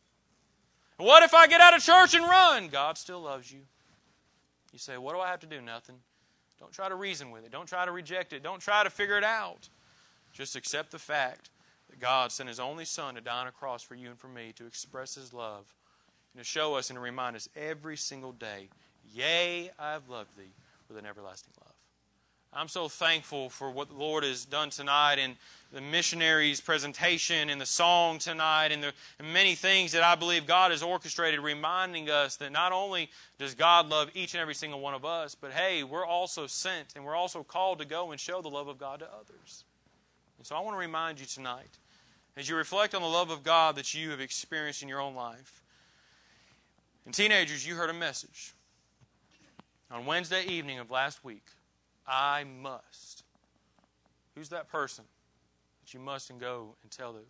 What 0.97 1.23
if 1.23 1.33
I 1.33 1.47
get 1.47 1.59
out 1.59 1.75
of 1.75 1.83
church 1.83 2.13
and 2.13 2.23
run? 2.23 2.69
God 2.69 2.97
still 2.97 3.21
loves 3.21 3.51
you. 3.51 3.59
You 4.71 4.79
say, 4.79 4.97
what 4.97 5.13
do 5.13 5.19
I 5.19 5.27
have 5.27 5.41
to 5.41 5.47
do? 5.47 5.59
Nothing. 5.59 5.95
Don't 6.57 6.71
try 6.71 6.87
to 6.87 6.95
reason 6.95 7.31
with 7.31 7.43
it. 7.43 7.51
Don't 7.51 7.67
try 7.67 7.83
to 7.83 7.91
reject 7.91 8.31
it. 8.31 8.43
Don't 8.43 8.61
try 8.61 8.85
to 8.85 8.89
figure 8.89 9.17
it 9.17 9.25
out. 9.25 9.67
Just 10.31 10.55
accept 10.55 10.91
the 10.91 10.99
fact 10.99 11.49
that 11.93 11.99
God 11.99 12.31
sent 12.31 12.49
His 12.49 12.59
only 12.59 12.85
Son 12.85 13.15
to 13.15 13.21
die 13.21 13.41
on 13.41 13.47
a 13.47 13.51
cross 13.51 13.83
for 13.83 13.93
you 13.93 14.09
and 14.09 14.17
for 14.17 14.27
me 14.27 14.51
to 14.55 14.65
express 14.65 15.13
His 15.13 15.31
love 15.31 15.65
and 16.33 16.43
to 16.43 16.43
show 16.43 16.73
us 16.75 16.89
and 16.89 16.97
to 16.97 17.01
remind 17.01 17.35
us 17.35 17.47
every 17.55 17.97
single 17.97 18.31
day, 18.31 18.69
Yea, 19.13 19.69
I 19.77 19.91
have 19.91 20.09
loved 20.09 20.35
thee 20.35 20.53
with 20.87 20.97
an 20.97 21.05
everlasting 21.05 21.53
love. 21.61 21.73
I'm 22.55 22.67
so 22.67 22.87
thankful 22.87 23.49
for 23.49 23.69
what 23.71 23.89
the 23.89 23.95
Lord 23.95 24.23
has 24.23 24.45
done 24.45 24.69
tonight 24.69 25.17
and 25.17 25.35
the 25.71 25.81
missionaries' 25.81 26.61
presentation 26.61 27.49
and 27.49 27.59
the 27.59 27.65
song 27.65 28.19
tonight 28.19 28.71
and 28.71 28.83
the 28.83 28.93
and 29.19 29.33
many 29.33 29.55
things 29.55 29.91
that 29.91 30.03
I 30.03 30.15
believe 30.15 30.45
God 30.45 30.69
has 30.69 30.83
orchestrated, 30.83 31.39
reminding 31.39 32.09
us 32.09 32.35
that 32.37 32.51
not 32.51 32.71
only 32.71 33.09
does 33.39 33.55
God 33.55 33.89
love 33.89 34.09
each 34.13 34.33
and 34.35 34.41
every 34.41 34.53
single 34.53 34.79
one 34.79 34.93
of 34.93 35.03
us, 35.03 35.35
but 35.35 35.51
hey, 35.51 35.83
we're 35.83 36.05
also 36.05 36.45
sent 36.45 36.93
and 36.95 37.05
we're 37.05 37.15
also 37.15 37.43
called 37.43 37.79
to 37.79 37.85
go 37.85 38.11
and 38.11 38.19
show 38.19 38.41
the 38.41 38.49
love 38.49 38.67
of 38.67 38.77
God 38.77 38.99
to 38.99 39.05
others. 39.05 39.63
And 40.37 40.45
so 40.45 40.55
I 40.55 40.59
want 40.59 40.75
to 40.75 40.79
remind 40.79 41.19
you 41.19 41.25
tonight, 41.25 41.79
as 42.35 42.49
you 42.49 42.55
reflect 42.55 42.95
on 42.95 43.01
the 43.01 43.07
love 43.07 43.29
of 43.29 43.43
God 43.43 43.75
that 43.75 43.93
you 43.93 44.09
have 44.11 44.19
experienced 44.19 44.81
in 44.81 44.89
your 44.89 45.01
own 45.01 45.15
life. 45.15 45.61
And 47.05 47.13
teenagers, 47.13 47.67
you 47.67 47.75
heard 47.75 47.89
a 47.89 47.93
message 47.93 48.53
on 49.91 50.05
Wednesday 50.05 50.43
evening 50.45 50.79
of 50.79 50.89
last 50.89 51.23
week. 51.23 51.45
I 52.07 52.43
must. 52.43 53.23
Who's 54.35 54.49
that 54.49 54.69
person 54.69 55.05
that 55.83 55.93
you 55.93 55.99
must 55.99 56.29
and 56.29 56.39
go 56.39 56.75
and 56.81 56.91
tell 56.91 57.13
that 57.13 57.25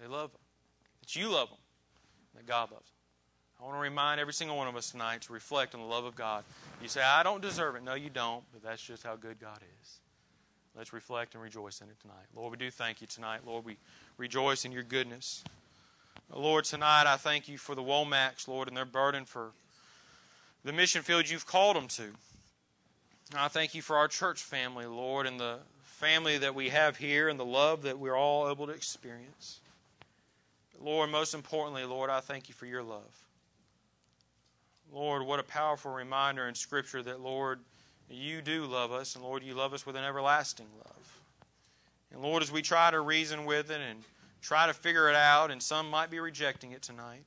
they 0.00 0.06
love 0.06 0.32
them, 0.32 0.40
that 1.00 1.14
you 1.14 1.28
love 1.28 1.48
them, 1.48 1.58
that 2.34 2.46
God 2.46 2.70
loves 2.72 2.86
them? 2.86 2.94
I 3.60 3.64
want 3.64 3.76
to 3.76 3.80
remind 3.80 4.20
every 4.20 4.32
single 4.32 4.56
one 4.56 4.68
of 4.68 4.76
us 4.76 4.90
tonight 4.90 5.22
to 5.22 5.32
reflect 5.32 5.74
on 5.74 5.80
the 5.80 5.86
love 5.86 6.04
of 6.04 6.14
God. 6.14 6.44
You 6.80 6.88
say, 6.88 7.02
I 7.02 7.22
don't 7.22 7.42
deserve 7.42 7.74
it. 7.74 7.82
No, 7.82 7.94
you 7.94 8.08
don't, 8.08 8.44
but 8.52 8.62
that's 8.62 8.82
just 8.82 9.02
how 9.02 9.16
good 9.16 9.40
God 9.40 9.58
is. 9.82 9.98
Let's 10.76 10.92
reflect 10.92 11.34
and 11.34 11.42
rejoice 11.42 11.80
in 11.80 11.88
it 11.88 11.98
tonight. 12.00 12.26
Lord, 12.36 12.52
we 12.52 12.56
do 12.56 12.70
thank 12.70 13.00
you 13.00 13.08
tonight. 13.08 13.40
Lord, 13.44 13.64
we 13.64 13.76
rejoice 14.18 14.64
in 14.64 14.72
your 14.72 14.82
goodness. 14.82 15.42
Lord, 16.34 16.64
tonight 16.64 17.06
I 17.06 17.16
thank 17.16 17.48
you 17.48 17.56
for 17.56 17.74
the 17.74 17.82
Womacks, 17.82 18.46
Lord, 18.46 18.68
and 18.68 18.76
their 18.76 18.84
burden 18.84 19.24
for 19.24 19.52
the 20.64 20.72
mission 20.72 21.02
field 21.02 21.30
you've 21.30 21.46
called 21.46 21.76
them 21.76 21.88
to. 21.88 22.08
I 23.34 23.48
thank 23.48 23.74
you 23.74 23.80
for 23.80 23.96
our 23.96 24.08
church 24.08 24.42
family, 24.42 24.84
Lord, 24.84 25.26
and 25.26 25.40
the 25.40 25.58
family 25.82 26.38
that 26.38 26.54
we 26.54 26.68
have 26.68 26.96
here 26.96 27.28
and 27.28 27.40
the 27.40 27.44
love 27.44 27.82
that 27.82 27.98
we're 27.98 28.16
all 28.16 28.50
able 28.50 28.66
to 28.66 28.72
experience. 28.72 29.60
Lord, 30.80 31.10
most 31.10 31.34
importantly, 31.34 31.84
Lord, 31.84 32.10
I 32.10 32.20
thank 32.20 32.48
you 32.48 32.54
for 32.54 32.66
your 32.66 32.82
love. 32.82 33.24
Lord, 34.92 35.22
what 35.22 35.40
a 35.40 35.44
powerful 35.44 35.92
reminder 35.92 36.48
in 36.48 36.54
Scripture 36.54 37.02
that, 37.02 37.20
Lord, 37.20 37.60
you 38.10 38.40
do 38.40 38.64
love 38.64 38.92
us, 38.92 39.14
and 39.14 39.24
Lord, 39.24 39.42
you 39.42 39.54
love 39.54 39.74
us 39.74 39.84
with 39.84 39.96
an 39.96 40.04
everlasting 40.04 40.68
love. 40.78 41.18
And 42.12 42.22
Lord, 42.22 42.42
as 42.42 42.50
we 42.50 42.62
try 42.62 42.90
to 42.90 43.00
reason 43.00 43.44
with 43.44 43.70
it 43.70 43.80
and 43.80 44.00
try 44.40 44.66
to 44.66 44.74
figure 44.74 45.08
it 45.08 45.16
out, 45.16 45.50
and 45.50 45.62
some 45.62 45.90
might 45.90 46.10
be 46.10 46.20
rejecting 46.20 46.72
it 46.72 46.82
tonight, 46.82 47.24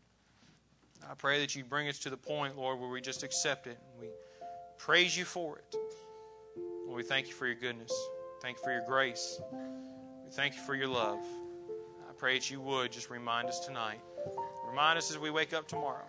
I 1.09 1.13
pray 1.15 1.39
that 1.39 1.55
you 1.55 1.63
bring 1.63 1.87
us 1.87 1.99
to 1.99 2.09
the 2.09 2.17
point, 2.17 2.57
Lord, 2.57 2.79
where 2.79 2.89
we 2.89 3.01
just 3.01 3.23
accept 3.23 3.67
it 3.67 3.77
and 3.91 4.01
we 4.01 4.07
praise 4.77 5.17
you 5.17 5.25
for 5.25 5.57
it. 5.57 5.75
Lord, 6.85 6.97
we 6.97 7.03
thank 7.03 7.27
you 7.27 7.33
for 7.33 7.45
your 7.45 7.55
goodness. 7.55 7.93
Thank 8.41 8.57
you 8.57 8.63
for 8.63 8.71
your 8.71 8.85
grace. 8.85 9.39
We 10.23 10.31
thank 10.31 10.55
you 10.55 10.61
for 10.61 10.75
your 10.75 10.87
love. 10.87 11.19
I 12.09 12.13
pray 12.17 12.37
that 12.37 12.49
you 12.49 12.61
would 12.61 12.91
just 12.91 13.09
remind 13.09 13.47
us 13.47 13.59
tonight. 13.59 13.99
Remind 14.67 14.97
us 14.97 15.11
as 15.11 15.17
we 15.17 15.29
wake 15.29 15.53
up 15.53 15.67
tomorrow. 15.67 16.05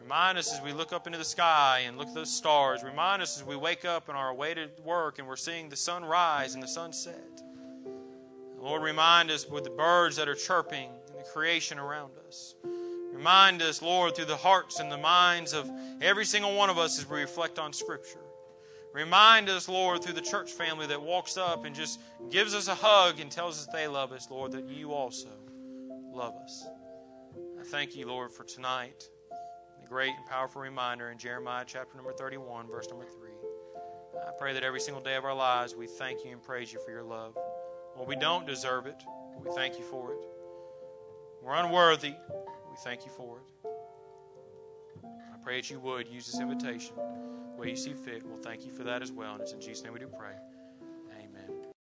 Remind 0.00 0.38
us 0.38 0.52
as 0.52 0.60
we 0.62 0.72
look 0.72 0.92
up 0.92 1.06
into 1.06 1.18
the 1.18 1.24
sky 1.24 1.84
and 1.86 1.98
look 1.98 2.08
at 2.08 2.14
those 2.14 2.32
stars. 2.32 2.82
Remind 2.84 3.22
us 3.22 3.38
as 3.38 3.44
we 3.44 3.56
wake 3.56 3.84
up 3.84 4.08
and 4.08 4.16
are 4.16 4.32
way 4.32 4.54
to 4.54 4.68
work 4.84 5.18
and 5.18 5.26
we're 5.26 5.36
seeing 5.36 5.68
the 5.68 5.76
sun 5.76 6.04
rise 6.04 6.54
and 6.54 6.62
the 6.62 6.68
sun 6.68 6.92
set. 6.92 7.42
Lord, 8.66 8.82
remind 8.82 9.30
us 9.30 9.48
with 9.48 9.62
the 9.62 9.70
birds 9.70 10.16
that 10.16 10.28
are 10.28 10.34
chirping 10.34 10.90
and 11.06 11.16
the 11.16 11.22
creation 11.22 11.78
around 11.78 12.10
us. 12.26 12.56
Remind 13.12 13.62
us, 13.62 13.80
Lord, 13.80 14.16
through 14.16 14.24
the 14.24 14.36
hearts 14.36 14.80
and 14.80 14.90
the 14.90 14.98
minds 14.98 15.52
of 15.52 15.70
every 16.02 16.24
single 16.24 16.56
one 16.56 16.68
of 16.68 16.76
us 16.76 16.98
as 16.98 17.08
we 17.08 17.20
reflect 17.20 17.60
on 17.60 17.72
Scripture. 17.72 18.24
Remind 18.92 19.48
us, 19.48 19.68
Lord, 19.68 20.02
through 20.02 20.14
the 20.14 20.20
church 20.20 20.50
family 20.50 20.88
that 20.88 21.00
walks 21.00 21.36
up 21.36 21.64
and 21.64 21.76
just 21.76 22.00
gives 22.28 22.56
us 22.56 22.66
a 22.66 22.74
hug 22.74 23.20
and 23.20 23.30
tells 23.30 23.56
us 23.56 23.68
they 23.72 23.86
love 23.86 24.10
us, 24.10 24.26
Lord, 24.32 24.50
that 24.50 24.68
you 24.68 24.92
also 24.92 25.28
love 26.12 26.34
us. 26.34 26.66
I 27.60 27.62
thank 27.62 27.94
you, 27.94 28.08
Lord, 28.08 28.32
for 28.32 28.42
tonight. 28.42 29.08
The 29.80 29.86
great 29.86 30.10
and 30.10 30.26
powerful 30.26 30.60
reminder 30.60 31.12
in 31.12 31.18
Jeremiah 31.18 31.62
chapter 31.64 31.94
number 31.96 32.12
31, 32.12 32.66
verse 32.66 32.88
number 32.88 33.04
3. 33.04 33.30
I 34.26 34.32
pray 34.36 34.52
that 34.54 34.64
every 34.64 34.80
single 34.80 35.04
day 35.04 35.14
of 35.14 35.24
our 35.24 35.36
lives 35.36 35.76
we 35.76 35.86
thank 35.86 36.24
you 36.24 36.32
and 36.32 36.42
praise 36.42 36.72
you 36.72 36.80
for 36.84 36.90
your 36.90 37.04
love. 37.04 37.36
Well, 37.96 38.06
we 38.06 38.16
don't 38.16 38.46
deserve 38.46 38.86
it, 38.86 39.02
we 39.42 39.50
thank 39.52 39.78
you 39.78 39.84
for 39.84 40.12
it. 40.12 40.18
We're 41.42 41.54
unworthy, 41.54 42.14
we 42.70 42.76
thank 42.84 43.04
you 43.04 43.10
for 43.10 43.38
it. 43.38 43.68
I 45.04 45.38
pray 45.42 45.60
that 45.60 45.70
you 45.70 45.78
would 45.80 46.08
use 46.08 46.26
this 46.26 46.40
invitation 46.40 46.94
the 46.96 47.60
way 47.60 47.70
you 47.70 47.76
see 47.76 47.94
fit. 47.94 48.22
We'll 48.24 48.42
thank 48.42 48.64
you 48.64 48.72
for 48.72 48.84
that 48.84 49.02
as 49.02 49.12
well. 49.12 49.32
And 49.32 49.42
it's 49.42 49.52
in 49.52 49.60
Jesus' 49.60 49.84
name 49.84 49.92
we 49.92 49.98
do 49.98 50.08
pray. 50.08 50.34